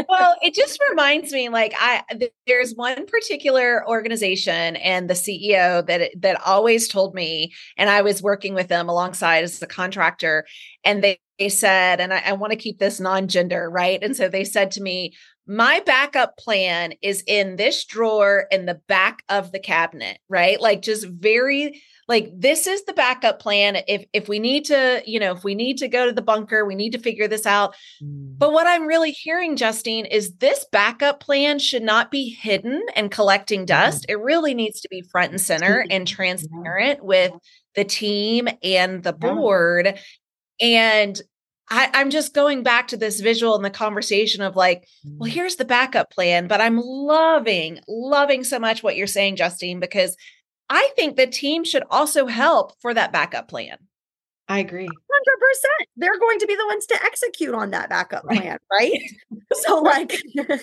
Well, 0.09 0.35
it 0.41 0.53
just 0.53 0.77
reminds 0.89 1.31
me 1.31 1.47
like 1.49 1.73
I 1.79 2.03
there's 2.47 2.73
one 2.73 3.05
particular 3.05 3.87
organization 3.87 4.75
and 4.75 5.09
the 5.09 5.13
CEO 5.13 5.85
that 5.87 6.11
that 6.19 6.41
always 6.45 6.89
told 6.89 7.15
me 7.15 7.53
and 7.77 7.89
I 7.89 8.01
was 8.01 8.21
working 8.21 8.53
with 8.53 8.67
them 8.67 8.89
alongside 8.89 9.45
as 9.45 9.61
a 9.61 9.67
contractor 9.67 10.45
and 10.83 11.01
they, 11.03 11.19
they 11.39 11.49
said 11.49 11.99
and 11.99 12.13
I, 12.13 12.23
I 12.27 12.33
want 12.33 12.51
to 12.51 12.57
keep 12.57 12.79
this 12.79 12.99
non-gender, 12.99 13.69
right? 13.69 14.01
And 14.01 14.15
so 14.15 14.27
they 14.27 14.43
said 14.43 14.71
to 14.71 14.81
me, 14.81 15.13
my 15.47 15.81
backup 15.85 16.37
plan 16.37 16.93
is 17.01 17.23
in 17.27 17.55
this 17.55 17.85
drawer 17.85 18.47
in 18.51 18.65
the 18.65 18.81
back 18.87 19.23
of 19.29 19.51
the 19.51 19.59
cabinet, 19.59 20.17
right? 20.27 20.59
Like 20.59 20.81
just 20.81 21.07
very 21.07 21.81
like 22.07 22.29
this 22.35 22.67
is 22.67 22.85
the 22.85 22.93
backup 22.93 23.39
plan 23.39 23.77
if 23.87 24.05
if 24.13 24.27
we 24.27 24.39
need 24.39 24.65
to, 24.65 25.01
you 25.05 25.19
know, 25.19 25.33
if 25.33 25.43
we 25.43 25.55
need 25.55 25.77
to 25.79 25.87
go 25.87 26.05
to 26.05 26.11
the 26.11 26.21
bunker, 26.21 26.65
we 26.65 26.75
need 26.75 26.91
to 26.91 26.99
figure 26.99 27.27
this 27.27 27.45
out. 27.45 27.75
Mm. 28.03 28.37
But 28.37 28.53
what 28.53 28.67
I'm 28.67 28.85
really 28.85 29.11
hearing, 29.11 29.55
Justine, 29.55 30.05
is 30.05 30.35
this 30.35 30.65
backup 30.71 31.19
plan 31.19 31.59
should 31.59 31.83
not 31.83 32.11
be 32.11 32.29
hidden 32.29 32.83
and 32.95 33.11
collecting 33.11 33.65
dust. 33.65 34.05
It 34.09 34.19
really 34.19 34.53
needs 34.53 34.81
to 34.81 34.89
be 34.89 35.01
front 35.01 35.31
and 35.31 35.41
center 35.41 35.85
and 35.89 36.07
transparent 36.07 37.03
with 37.03 37.31
the 37.75 37.85
team 37.85 38.47
and 38.63 39.03
the 39.03 39.13
board. 39.13 39.99
And 40.59 41.19
I, 41.69 41.89
I'm 41.93 42.09
just 42.09 42.33
going 42.33 42.63
back 42.63 42.89
to 42.89 42.97
this 42.97 43.19
visual 43.19 43.55
and 43.55 43.65
the 43.65 43.69
conversation 43.71 44.41
of 44.41 44.55
like, 44.55 44.87
well, 45.03 45.29
mm. 45.29 45.33
here's 45.33 45.55
the 45.55 45.65
backup 45.65 46.11
plan. 46.11 46.47
But 46.47 46.61
I'm 46.61 46.79
loving, 46.79 47.79
loving 47.87 48.43
so 48.43 48.59
much 48.59 48.83
what 48.83 48.95
you're 48.95 49.07
saying, 49.07 49.37
Justine, 49.37 49.79
because 49.79 50.15
I 50.69 50.89
think 50.95 51.15
the 51.15 51.27
team 51.27 51.63
should 51.63 51.83
also 51.89 52.27
help 52.27 52.73
for 52.81 52.93
that 52.93 53.11
backup 53.11 53.47
plan. 53.47 53.77
I 54.47 54.59
agree. 54.59 54.87
Hundred 54.87 55.39
percent. 55.39 55.89
They're 55.97 56.19
going 56.19 56.39
to 56.39 56.47
be 56.47 56.55
the 56.55 56.67
ones 56.67 56.85
to 56.87 57.03
execute 57.03 57.55
on 57.55 57.71
that 57.71 57.89
backup 57.89 58.23
Right. 58.25 58.41
plan, 58.41 58.57
right? 58.71 59.01
So, 59.53 59.79
like, 59.79 60.21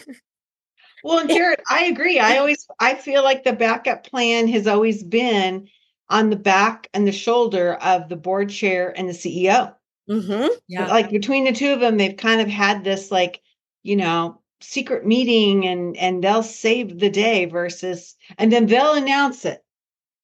Well, 1.05 1.19
and 1.19 1.29
Jarrett, 1.29 1.61
I 1.69 1.85
agree. 1.87 2.21
I 2.21 2.37
always 2.37 2.67
I 2.79 2.95
feel 2.95 3.25
like 3.25 3.43
the 3.43 3.53
backup 3.53 4.07
plan 4.07 4.47
has 4.49 4.67
always 4.67 5.03
been 5.03 5.69
on 6.09 6.31
the 6.31 6.37
back 6.37 6.89
and 6.95 7.07
the 7.07 7.13
shoulder 7.13 7.75
of 7.75 8.09
the 8.09 8.17
board 8.17 8.51
chair 8.51 8.95
and 8.97 9.09
the 9.09 9.13
CEO. 9.13 9.75
Mhm. 10.09 10.49
Like 10.69 11.11
between 11.11 11.45
the 11.45 11.53
two 11.53 11.73
of 11.73 11.81
them, 11.81 11.97
they've 11.97 12.17
kind 12.17 12.41
of 12.41 12.49
had 12.49 12.85
this 12.85 13.11
like, 13.11 13.41
you 13.83 13.97
know, 13.97 14.41
secret 14.61 15.07
meeting 15.07 15.67
and 15.67 15.97
and 15.97 16.23
they'll 16.23 16.43
save 16.43 16.99
the 16.99 17.11
day 17.11 17.47
versus 17.47 18.15
and 18.39 18.53
then 18.53 18.67
they'll 18.67 18.95
announce 18.95 19.45
it. 19.45 19.65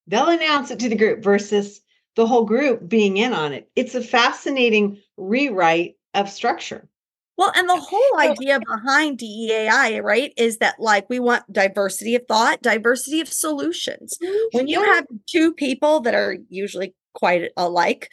They'll 0.06 0.28
announce 0.28 0.70
it 0.70 0.78
to 0.80 0.88
the 0.88 0.96
group 0.96 1.22
versus 1.22 1.80
the 2.16 2.26
whole 2.26 2.44
group 2.44 2.88
being 2.88 3.16
in 3.16 3.32
on 3.32 3.52
it. 3.52 3.70
It's 3.76 3.94
a 3.94 4.02
fascinating 4.02 5.00
rewrite 5.16 5.96
of 6.14 6.28
structure. 6.28 6.88
Well, 7.36 7.52
and 7.54 7.68
the 7.68 7.76
whole 7.76 8.18
idea 8.18 8.58
behind 8.58 9.18
DEAI, 9.18 10.02
right, 10.02 10.32
is 10.36 10.58
that 10.58 10.80
like 10.80 11.08
we 11.08 11.20
want 11.20 11.50
diversity 11.52 12.16
of 12.16 12.22
thought, 12.26 12.62
diversity 12.62 13.20
of 13.20 13.28
solutions. 13.28 14.18
When 14.50 14.66
you 14.66 14.82
have 14.82 15.06
two 15.26 15.54
people 15.54 16.00
that 16.00 16.16
are 16.16 16.36
usually 16.48 16.96
quite 17.14 17.52
alike, 17.56 18.10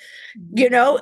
you 0.53 0.69
know, 0.69 1.01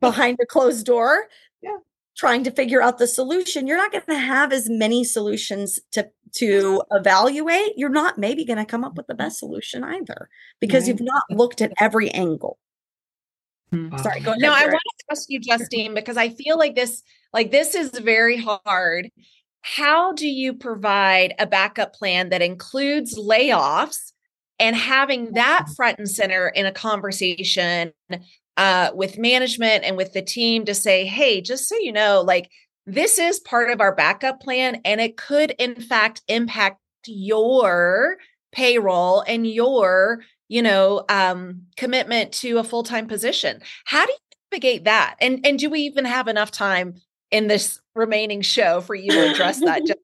behind 0.00 0.38
a 0.40 0.46
closed 0.46 0.86
door, 0.86 1.28
Yeah. 1.62 1.78
trying 2.16 2.44
to 2.44 2.50
figure 2.50 2.82
out 2.82 2.98
the 2.98 3.06
solution, 3.06 3.66
you're 3.66 3.76
not 3.76 3.92
going 3.92 4.04
to 4.06 4.14
have 4.18 4.52
as 4.52 4.68
many 4.68 5.04
solutions 5.04 5.78
to 5.92 6.10
to 6.34 6.82
evaluate. 6.90 7.72
You're 7.76 7.90
not 7.90 8.16
maybe 8.18 8.44
going 8.44 8.58
to 8.58 8.64
come 8.64 8.84
up 8.84 8.92
mm-hmm. 8.92 8.98
with 8.98 9.06
the 9.06 9.14
best 9.14 9.38
solution 9.38 9.84
either 9.84 10.28
because 10.60 10.84
Right. 10.84 10.88
you've 10.88 11.02
not 11.02 11.22
looked 11.30 11.60
at 11.60 11.72
every 11.78 12.10
angle. 12.10 12.58
Wow. 13.70 13.96
Sorry, 13.98 14.20
go 14.20 14.30
ahead. 14.30 14.42
No, 14.42 14.52
I 14.52 14.64
want 14.66 14.72
to 14.72 15.04
ask 15.10 15.28
you, 15.28 15.40
Justine, 15.40 15.94
because 15.94 16.16
I 16.16 16.28
feel 16.30 16.58
like 16.58 16.74
this, 16.74 17.02
like 17.32 17.50
this 17.50 17.74
is 17.74 17.90
very 17.90 18.36
hard. 18.36 19.10
How 19.62 20.12
do 20.12 20.28
you 20.28 20.54
provide 20.54 21.34
a 21.38 21.46
backup 21.46 21.94
plan 21.94 22.30
that 22.30 22.42
includes 22.42 23.18
layoffs 23.18 24.12
and 24.58 24.76
having 24.76 25.32
that 25.32 25.62
mm-hmm. 25.64 25.72
front 25.72 25.98
and 25.98 26.10
center 26.10 26.48
in 26.48 26.66
a 26.66 26.72
conversation 26.72 27.92
uh, 28.56 28.90
with 28.94 29.18
management 29.18 29.84
and 29.84 29.96
with 29.96 30.12
the 30.12 30.22
team 30.22 30.64
to 30.64 30.74
say, 30.74 31.06
hey, 31.06 31.40
just 31.40 31.68
so 31.68 31.76
you 31.76 31.92
know, 31.92 32.22
like 32.22 32.50
this 32.86 33.18
is 33.18 33.40
part 33.40 33.70
of 33.70 33.80
our 33.80 33.94
backup 33.94 34.40
plan, 34.40 34.80
and 34.84 35.00
it 35.00 35.16
could, 35.16 35.52
in 35.58 35.76
fact, 35.76 36.22
impact 36.28 36.78
your 37.06 38.16
payroll 38.52 39.22
and 39.22 39.46
your 39.46 40.20
you 40.48 40.60
know 40.62 41.04
um 41.08 41.62
commitment 41.76 42.32
to 42.32 42.58
a 42.58 42.64
full-time 42.64 43.06
position. 43.06 43.60
How 43.84 44.04
do 44.04 44.12
you 44.12 44.18
navigate 44.52 44.84
that? 44.84 45.16
And 45.20 45.44
and 45.46 45.58
do 45.58 45.70
we 45.70 45.80
even 45.80 46.04
have 46.04 46.28
enough 46.28 46.50
time 46.50 46.94
in 47.30 47.48
this 47.48 47.80
remaining 47.94 48.42
show 48.42 48.80
for 48.80 48.94
you 48.94 49.10
to 49.10 49.30
address 49.32 49.60
that 49.60 49.82
Just- 49.86 49.98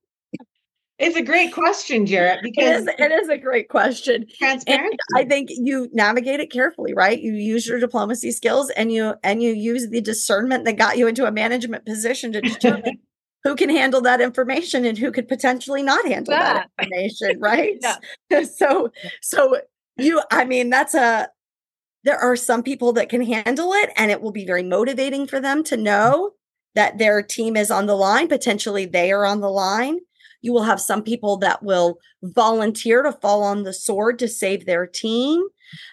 It's 0.99 1.17
a 1.17 1.23
great 1.23 1.53
question, 1.53 2.07
Jarrett, 2.07 2.41
because 2.43 2.83
is, 2.83 2.89
it 2.99 3.13
is 3.13 3.29
a 3.29 3.39
great 3.39 3.69
question. 3.69 4.23
And 4.23 4.29
transparency. 4.37 4.97
I 5.15 5.25
think 5.25 5.49
you 5.51 5.89
navigate 5.93 6.41
it 6.41 6.51
carefully, 6.51 6.93
right? 6.93 7.21
You 7.21 7.35
use 7.35 7.69
your 7.69 7.79
diplomacy 7.79 8.33
skills 8.33 8.71
and 8.71 8.91
you 8.91 9.15
and 9.23 9.41
you 9.41 9.53
use 9.53 9.89
the 9.91 10.01
discernment 10.01 10.65
that 10.65 10.77
got 10.77 10.99
you 10.99 11.07
into 11.07 11.25
a 11.25 11.31
management 11.31 11.87
position 11.87 12.33
to 12.33 12.41
determine 12.41 12.99
who 13.45 13.55
can 13.55 13.71
handle 13.71 14.01
that 14.01 14.21
information 14.21 14.85
and 14.85 14.99
who 14.99 15.13
could 15.13 15.29
potentially 15.29 15.85
not 15.85 16.05
handle 16.05 16.35
that 16.35 16.69
information, 16.81 17.39
right? 17.39 17.79
yeah. 18.29 18.43
so 18.57 18.91
so 19.23 19.61
you 19.97 20.21
I 20.33 20.45
mean 20.47 20.69
that's 20.69 20.95
a 20.95 21.29
there 22.03 22.19
are 22.19 22.35
some 22.35 22.65
people 22.65 22.93
that 22.95 23.09
can 23.09 23.23
handle 23.23 23.73
it 23.73 23.91
and 23.97 24.11
it 24.11 24.21
will 24.21 24.33
be 24.33 24.45
very 24.47 24.65
motivating 24.65 25.29
for 25.29 25.41
them 25.41 25.63
to 25.65 25.77
know 25.77 26.33
that 26.75 26.99
their 26.99 27.23
team 27.23 27.57
is 27.57 27.71
on 27.71 27.87
the 27.87 27.95
line, 27.95 28.27
potentially 28.27 28.85
they 28.85 29.13
are 29.13 29.25
on 29.25 29.41
the 29.41 29.51
line. 29.51 29.99
You 30.41 30.53
will 30.53 30.63
have 30.63 30.81
some 30.81 31.03
people 31.03 31.37
that 31.39 31.63
will 31.63 31.99
volunteer 32.23 33.03
to 33.03 33.13
fall 33.13 33.43
on 33.43 33.65
the 33.65 33.73
sword 33.73 34.19
to 34.21 34.29
save 34.29 34.67
their 34.67 34.87
team. 34.87 35.43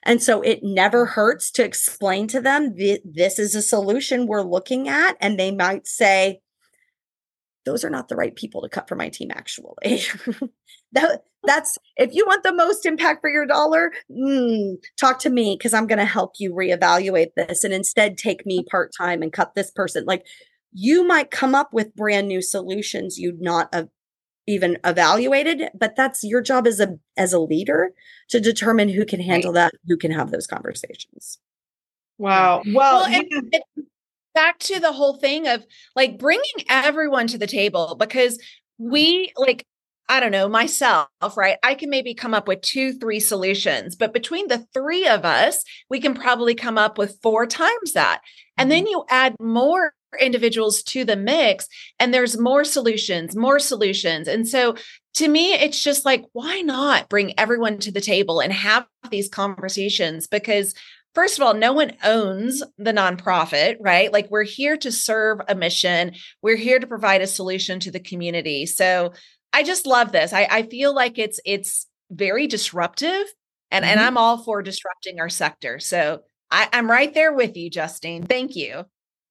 And 0.03 0.21
so 0.21 0.41
it 0.41 0.59
never 0.63 1.05
hurts 1.05 1.51
to 1.51 1.63
explain 1.63 2.27
to 2.27 2.39
them 2.39 2.75
this 2.75 3.39
is 3.39 3.55
a 3.55 3.61
solution 3.61 4.27
we're 4.27 4.41
looking 4.41 4.87
at. 4.87 5.17
And 5.19 5.39
they 5.39 5.51
might 5.51 5.87
say, 5.87 6.41
those 7.65 7.83
are 7.83 7.89
not 7.89 8.07
the 8.07 8.15
right 8.15 8.35
people 8.35 8.61
to 8.61 8.69
cut 8.69 8.87
for 8.87 8.95
my 8.95 9.09
team, 9.09 9.31
actually. 9.31 9.73
that, 10.91 11.23
that's 11.43 11.77
if 11.97 12.13
you 12.13 12.25
want 12.25 12.43
the 12.43 12.53
most 12.53 12.85
impact 12.85 13.21
for 13.21 13.29
your 13.29 13.47
dollar, 13.47 13.91
mm, 14.09 14.75
talk 14.99 15.19
to 15.19 15.29
me 15.29 15.55
because 15.57 15.73
I'm 15.73 15.87
going 15.87 15.99
to 15.99 16.05
help 16.05 16.33
you 16.39 16.53
reevaluate 16.53 17.29
this 17.35 17.63
and 17.63 17.73
instead 17.73 18.17
take 18.17 18.45
me 18.45 18.63
part 18.69 18.91
time 18.95 19.21
and 19.21 19.33
cut 19.33 19.55
this 19.55 19.71
person. 19.71 20.05
Like 20.05 20.25
you 20.77 21.07
might 21.07 21.31
come 21.31 21.55
up 21.55 21.73
with 21.73 21.95
brand 21.95 22.27
new 22.27 22.41
solutions 22.41 23.17
you'd 23.17 23.41
not 23.41 23.73
have 23.73 23.87
even 24.47 24.77
evaluated, 24.83 25.69
but 25.73 25.95
that's 25.95 26.23
your 26.23 26.41
job 26.41 26.67
as 26.67 26.79
a 26.79 26.97
as 27.17 27.33
a 27.33 27.39
leader 27.39 27.91
to 28.29 28.39
determine 28.39 28.89
who 28.89 29.05
can 29.05 29.19
handle 29.19 29.53
right. 29.53 29.71
that, 29.71 29.79
who 29.87 29.97
can 29.97 30.11
have 30.11 30.31
those 30.31 30.47
conversations. 30.47 31.39
Wow. 32.17 32.63
Well, 32.65 32.73
well 32.73 33.05
and, 33.05 33.27
and 33.31 33.85
back 34.33 34.59
to 34.59 34.79
the 34.79 34.93
whole 34.93 35.17
thing 35.17 35.47
of 35.47 35.65
like 35.95 36.19
bringing 36.19 36.65
everyone 36.69 37.27
to 37.27 37.37
the 37.37 37.47
table 37.47 37.95
because 37.99 38.39
we 38.77 39.31
like 39.37 39.65
I 40.07 40.19
don't 40.19 40.31
know, 40.31 40.47
myself, 40.47 41.09
right? 41.35 41.57
I 41.63 41.73
can 41.73 41.89
maybe 41.89 42.13
come 42.13 42.35
up 42.35 42.47
with 42.47 42.61
two, 42.61 42.93
three 42.93 43.19
solutions, 43.19 43.95
but 43.95 44.13
between 44.13 44.47
the 44.47 44.67
three 44.71 45.07
of 45.07 45.25
us, 45.25 45.63
we 45.89 45.99
can 45.99 46.13
probably 46.13 46.53
come 46.53 46.77
up 46.77 46.99
with 46.99 47.19
four 47.23 47.47
times 47.47 47.93
that. 47.93 48.21
And 48.55 48.69
then 48.69 48.83
mm-hmm. 48.83 48.91
you 48.91 49.05
add 49.09 49.35
more 49.39 49.93
individuals 50.17 50.83
to 50.83 51.05
the 51.05 51.15
mix, 51.15 51.67
and 51.99 52.13
there's 52.13 52.37
more 52.37 52.63
solutions, 52.63 53.35
more 53.35 53.59
solutions. 53.59 54.27
And 54.27 54.47
so 54.47 54.75
to 55.15 55.27
me, 55.27 55.53
it's 55.53 55.81
just 55.81 56.05
like, 56.05 56.23
why 56.33 56.61
not 56.61 57.09
bring 57.09 57.37
everyone 57.39 57.79
to 57.79 57.91
the 57.91 58.01
table 58.01 58.39
and 58.39 58.51
have 58.51 58.85
these 59.09 59.29
conversations? 59.29 60.27
Because 60.27 60.73
first 61.13 61.39
of 61.39 61.45
all, 61.45 61.53
no 61.53 61.71
one 61.73 61.93
owns 62.03 62.61
the 62.77 62.91
nonprofit, 62.91 63.77
right? 63.79 64.11
Like 64.11 64.29
we're 64.29 64.43
here 64.43 64.77
to 64.77 64.91
serve 64.91 65.39
a 65.47 65.55
mission, 65.55 66.15
we're 66.41 66.57
here 66.57 66.79
to 66.79 66.87
provide 66.87 67.21
a 67.21 67.27
solution 67.27 67.79
to 67.81 67.91
the 67.91 67.99
community. 67.99 68.65
So 68.65 69.13
I 69.53 69.63
just 69.63 69.87
love 69.87 70.11
this. 70.11 70.33
I, 70.33 70.47
I 70.51 70.63
feel 70.63 70.93
like 70.93 71.17
it's 71.17 71.39
it's 71.45 71.87
very 72.11 72.45
disruptive, 72.45 73.25
and 73.71 73.83
mm-hmm. 73.83 73.91
and 73.91 73.99
I'm 74.01 74.17
all 74.17 74.43
for 74.43 74.61
disrupting 74.61 75.21
our 75.21 75.29
sector. 75.29 75.79
So 75.79 76.23
I, 76.51 76.67
I'm 76.73 76.91
right 76.91 77.13
there 77.13 77.31
with 77.31 77.55
you, 77.55 77.69
Justine. 77.69 78.25
Thank 78.25 78.57
you. 78.57 78.83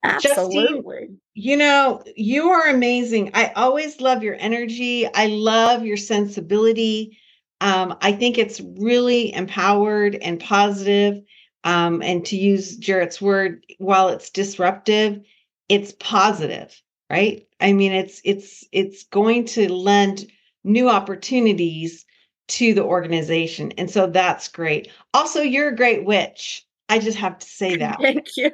Absolutely. 0.04 1.06
Justine, 1.06 1.18
you 1.34 1.56
know, 1.56 2.02
you 2.16 2.50
are 2.50 2.68
amazing. 2.68 3.30
I 3.34 3.52
always 3.56 4.00
love 4.00 4.22
your 4.22 4.36
energy. 4.38 5.06
I 5.12 5.26
love 5.26 5.84
your 5.84 5.96
sensibility. 5.96 7.18
Um, 7.60 7.96
I 8.00 8.12
think 8.12 8.38
it's 8.38 8.60
really 8.60 9.34
empowered 9.34 10.16
and 10.16 10.38
positive. 10.38 11.22
Um, 11.64 12.02
and 12.02 12.24
to 12.26 12.36
use 12.36 12.76
Jarrett's 12.76 13.22
word, 13.22 13.64
while 13.78 14.08
it's 14.08 14.30
disruptive, 14.30 15.20
it's 15.68 15.94
positive 15.98 16.80
right 17.10 17.46
i 17.60 17.72
mean 17.72 17.92
it's 17.92 18.20
it's 18.24 18.64
it's 18.72 19.04
going 19.04 19.44
to 19.44 19.72
lend 19.72 20.26
new 20.64 20.88
opportunities 20.88 22.04
to 22.48 22.74
the 22.74 22.82
organization 22.82 23.72
and 23.78 23.90
so 23.90 24.06
that's 24.06 24.48
great 24.48 24.88
also 25.12 25.40
you're 25.40 25.68
a 25.68 25.76
great 25.76 26.04
witch 26.04 26.66
i 26.88 26.98
just 26.98 27.18
have 27.18 27.38
to 27.38 27.46
say 27.46 27.76
that 27.76 27.98
thank 28.00 28.36
you 28.36 28.50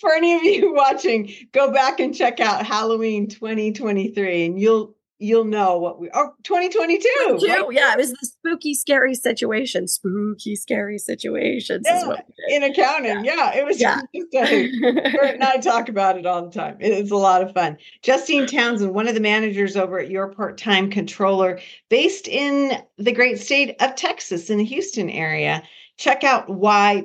for 0.00 0.12
any 0.14 0.34
of 0.34 0.42
you 0.42 0.72
watching 0.74 1.32
go 1.52 1.72
back 1.72 2.00
and 2.00 2.14
check 2.14 2.40
out 2.40 2.66
halloween 2.66 3.28
2023 3.28 4.46
and 4.46 4.60
you'll 4.60 4.94
you'll 5.20 5.44
know 5.44 5.78
what 5.78 6.00
we 6.00 6.10
oh 6.14 6.30
2022 6.44 7.08
right? 7.46 7.64
yeah 7.70 7.92
it 7.92 7.98
was 7.98 8.10
the 8.10 8.26
spooky 8.26 8.74
scary 8.74 9.14
situation 9.14 9.86
spooky 9.86 10.56
scary 10.56 10.98
situations 10.98 11.86
yeah, 11.86 12.14
in 12.48 12.62
accounting 12.62 13.24
yeah. 13.24 13.52
yeah. 13.52 13.54
it 13.54 13.64
was 13.64 13.80
yeah. 13.80 14.00
just 14.14 14.34
a, 14.34 15.12
Kurt 15.12 15.34
and 15.34 15.44
I 15.44 15.56
talk 15.62 15.88
about 15.88 16.18
it 16.18 16.24
all 16.24 16.42
the 16.42 16.50
time 16.50 16.78
it's 16.80 17.10
a 17.10 17.16
lot 17.16 17.42
of 17.42 17.52
fun 17.52 17.76
Justine 18.02 18.46
Townsend 18.46 18.94
one 18.94 19.06
of 19.06 19.14
the 19.14 19.20
managers 19.20 19.76
over 19.76 20.00
at 20.00 20.10
your 20.10 20.28
part-time 20.28 20.90
controller 20.90 21.60
based 21.90 22.26
in 22.26 22.82
the 22.96 23.12
great 23.12 23.38
state 23.38 23.76
of 23.80 23.94
Texas 23.94 24.48
in 24.48 24.56
the 24.56 24.64
Houston 24.64 25.10
area 25.10 25.62
check 26.00 26.24
out 26.24 26.48
yptc.com 26.48 27.04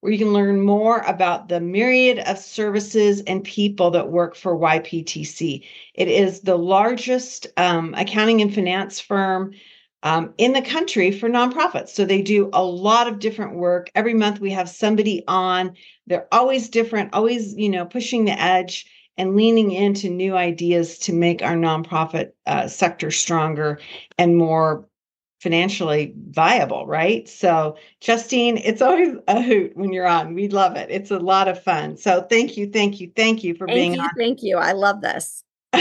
where 0.00 0.12
you 0.12 0.18
can 0.18 0.32
learn 0.32 0.60
more 0.60 1.00
about 1.00 1.48
the 1.48 1.58
myriad 1.58 2.20
of 2.20 2.38
services 2.38 3.20
and 3.22 3.42
people 3.42 3.90
that 3.90 4.12
work 4.12 4.36
for 4.36 4.56
YPTC. 4.56 5.64
It 5.94 6.06
is 6.06 6.42
the 6.42 6.56
largest 6.56 7.48
um, 7.56 7.94
accounting 7.94 8.40
and 8.42 8.54
finance 8.54 9.00
firm 9.00 9.54
um, 10.04 10.32
in 10.38 10.52
the 10.52 10.62
country 10.62 11.10
for 11.10 11.28
nonprofits. 11.28 11.88
So 11.88 12.04
they 12.04 12.22
do 12.22 12.48
a 12.52 12.62
lot 12.62 13.08
of 13.08 13.18
different 13.18 13.56
work. 13.56 13.90
Every 13.96 14.14
month 14.14 14.38
we 14.38 14.52
have 14.52 14.68
somebody 14.68 15.24
on. 15.26 15.74
They're 16.06 16.28
always 16.30 16.68
different, 16.68 17.12
always, 17.12 17.56
you 17.56 17.70
know, 17.70 17.86
pushing 17.86 18.24
the 18.24 18.40
edge 18.40 18.86
and 19.18 19.34
leaning 19.34 19.72
into 19.72 20.08
new 20.10 20.36
ideas 20.36 20.98
to 20.98 21.12
make 21.12 21.42
our 21.42 21.56
nonprofit 21.56 22.30
uh, 22.46 22.68
sector 22.68 23.10
stronger 23.10 23.80
and 24.16 24.36
more 24.36 24.86
financially 25.40 26.14
viable, 26.30 26.86
right? 26.86 27.28
So, 27.28 27.76
Justine, 28.00 28.56
it's 28.58 28.82
always 28.82 29.14
a 29.28 29.42
hoot 29.42 29.76
when 29.76 29.92
you're 29.92 30.06
on. 30.06 30.34
We 30.34 30.48
love 30.48 30.76
it. 30.76 30.90
It's 30.90 31.10
a 31.10 31.18
lot 31.18 31.48
of 31.48 31.62
fun. 31.62 31.96
So, 31.96 32.22
thank 32.22 32.56
you, 32.56 32.70
thank 32.70 33.00
you, 33.00 33.10
thank 33.14 33.44
you 33.44 33.54
for 33.54 33.66
thank 33.66 33.76
being 33.76 33.94
you, 33.94 34.00
on. 34.00 34.10
Thank 34.16 34.42
you. 34.42 34.56
I 34.56 34.72
love 34.72 35.02
this. 35.02 35.42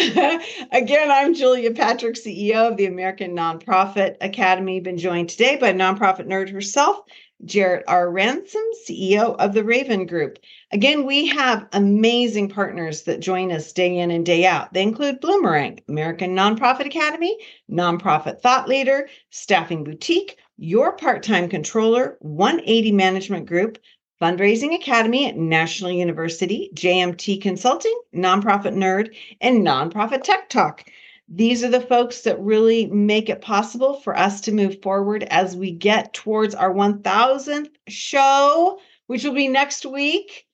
Again, 0.71 1.09
I'm 1.09 1.33
Julia 1.33 1.71
Patrick, 1.71 2.15
CEO 2.15 2.69
of 2.69 2.75
the 2.75 2.85
American 2.85 3.35
Nonprofit 3.35 4.17
Academy. 4.19 4.81
Been 4.81 4.97
joined 4.97 5.29
today 5.29 5.55
by 5.55 5.71
nonprofit 5.71 6.27
nerd 6.27 6.51
herself, 6.51 6.99
Jarrett 7.43 7.83
R. 7.87 8.09
Ransom, 8.09 8.63
CEO 8.87 9.35
of 9.37 9.53
the 9.53 9.63
Raven 9.63 10.05
Group. 10.05 10.39
Again, 10.71 11.05
we 11.05 11.27
have 11.27 11.67
amazing 11.73 12.47
partners 12.49 13.01
that 13.03 13.19
join 13.19 13.51
us 13.51 13.73
day 13.73 13.97
in 13.97 14.09
and 14.09 14.25
day 14.25 14.45
out. 14.45 14.73
They 14.73 14.81
include 14.81 15.21
Bloomerang, 15.21 15.81
American 15.89 16.35
Nonprofit 16.35 16.85
Academy, 16.85 17.37
Nonprofit 17.69 18.39
Thought 18.39 18.69
Leader, 18.69 19.09
Staffing 19.31 19.83
Boutique, 19.83 20.37
Your 20.57 20.93
Part 20.93 21.23
Time 21.23 21.49
Controller, 21.49 22.17
180 22.21 22.93
Management 22.93 23.47
Group, 23.47 23.79
Fundraising 24.21 24.73
Academy 24.73 25.27
at 25.27 25.35
National 25.35 25.91
University, 25.91 26.71
JMT 26.73 27.41
Consulting, 27.41 27.99
Nonprofit 28.15 28.73
Nerd, 28.73 29.13
and 29.41 29.65
Nonprofit 29.65 30.23
Tech 30.23 30.47
Talk. 30.47 30.85
These 31.27 31.63
are 31.63 31.69
the 31.69 31.81
folks 31.81 32.21
that 32.21 32.39
really 32.39 32.85
make 32.87 33.29
it 33.29 33.41
possible 33.41 33.99
for 34.01 34.17
us 34.17 34.41
to 34.41 34.51
move 34.51 34.81
forward 34.81 35.23
as 35.23 35.55
we 35.55 35.71
get 35.71 36.13
towards 36.13 36.53
our 36.53 36.73
1000th 36.73 37.71
show, 37.87 38.79
which 39.07 39.23
will 39.23 39.33
be 39.33 39.47
next 39.47 39.85
week. 39.85 40.45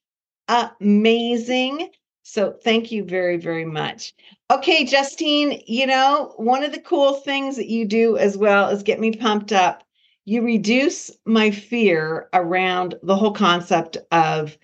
Amazing. 0.48 1.90
So 2.24 2.52
thank 2.52 2.92
you 2.92 3.04
very, 3.04 3.38
very 3.38 3.66
much. 3.66 4.14
Okay, 4.50 4.86
Justine, 4.86 5.62
you 5.68 5.86
know, 5.86 6.34
one 6.38 6.64
of 6.64 6.72
the 6.72 6.80
cool 6.80 7.14
things 7.16 7.58
that 7.58 7.68
you 7.68 7.86
do 7.86 8.18
as 8.18 8.38
well 8.38 8.70
is 8.70 8.84
get 8.84 9.00
me 9.00 9.12
pumped 9.12 9.52
up. 9.52 9.84
You 10.24 10.42
reduce 10.42 11.12
my 11.26 11.52
fear 11.52 12.30
around 12.34 12.96
the 13.04 13.16
whole 13.16 13.34
concept 13.34 13.98
of 14.12 14.58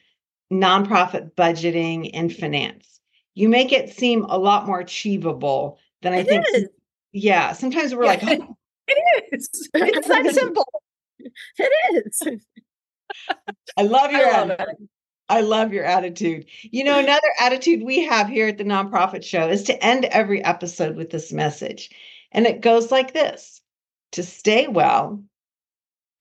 nonprofit 0.51 1.33
budgeting 1.33 2.11
and 2.13 2.33
finance. 2.33 3.01
You 3.35 3.49
make 3.49 3.73
it 3.73 3.93
seem 3.93 4.23
a 4.25 4.37
lot 4.37 4.65
more 4.65 4.79
achievable 4.79 5.79
then 6.01 6.13
I 6.13 6.17
it 6.17 6.27
think, 6.27 6.45
is. 6.53 6.67
yeah, 7.11 7.53
sometimes 7.53 7.93
we're 7.93 8.05
yeah, 8.05 8.09
like, 8.09 8.23
oh. 8.23 8.57
it 8.87 9.33
is. 9.33 9.69
It's 9.73 10.07
that 10.07 10.33
simple. 10.33 10.65
It 11.19 12.05
is. 12.05 12.21
I 13.77 13.81
love 13.83 14.11
your 14.11 14.27
I 14.27 14.43
love, 14.43 14.59
I 15.29 15.41
love 15.41 15.73
your 15.73 15.83
attitude. 15.83 16.45
You 16.63 16.83
know, 16.83 16.99
another 16.99 17.27
attitude 17.39 17.83
we 17.83 18.05
have 18.05 18.27
here 18.27 18.47
at 18.47 18.57
the 18.57 18.63
Nonprofit 18.63 19.23
Show 19.23 19.49
is 19.49 19.63
to 19.63 19.83
end 19.83 20.05
every 20.05 20.43
episode 20.43 20.95
with 20.95 21.09
this 21.09 21.33
message. 21.33 21.89
And 22.31 22.45
it 22.45 22.61
goes 22.61 22.91
like 22.91 23.13
this 23.13 23.61
to 24.13 24.23
stay 24.23 24.67
well 24.67 25.21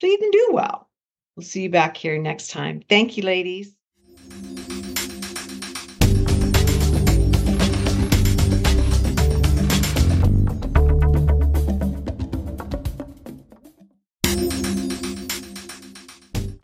so 0.01 0.07
you 0.07 0.19
can 0.19 0.31
do 0.31 0.51
well. 0.53 0.89
We'll 1.37 1.45
see 1.45 1.63
you 1.63 1.71
back 1.71 1.97
here 1.97 2.19
next 2.19 2.51
time. 2.51 2.83
Thank 2.89 3.17
you, 3.17 3.23
ladies. 3.23 3.77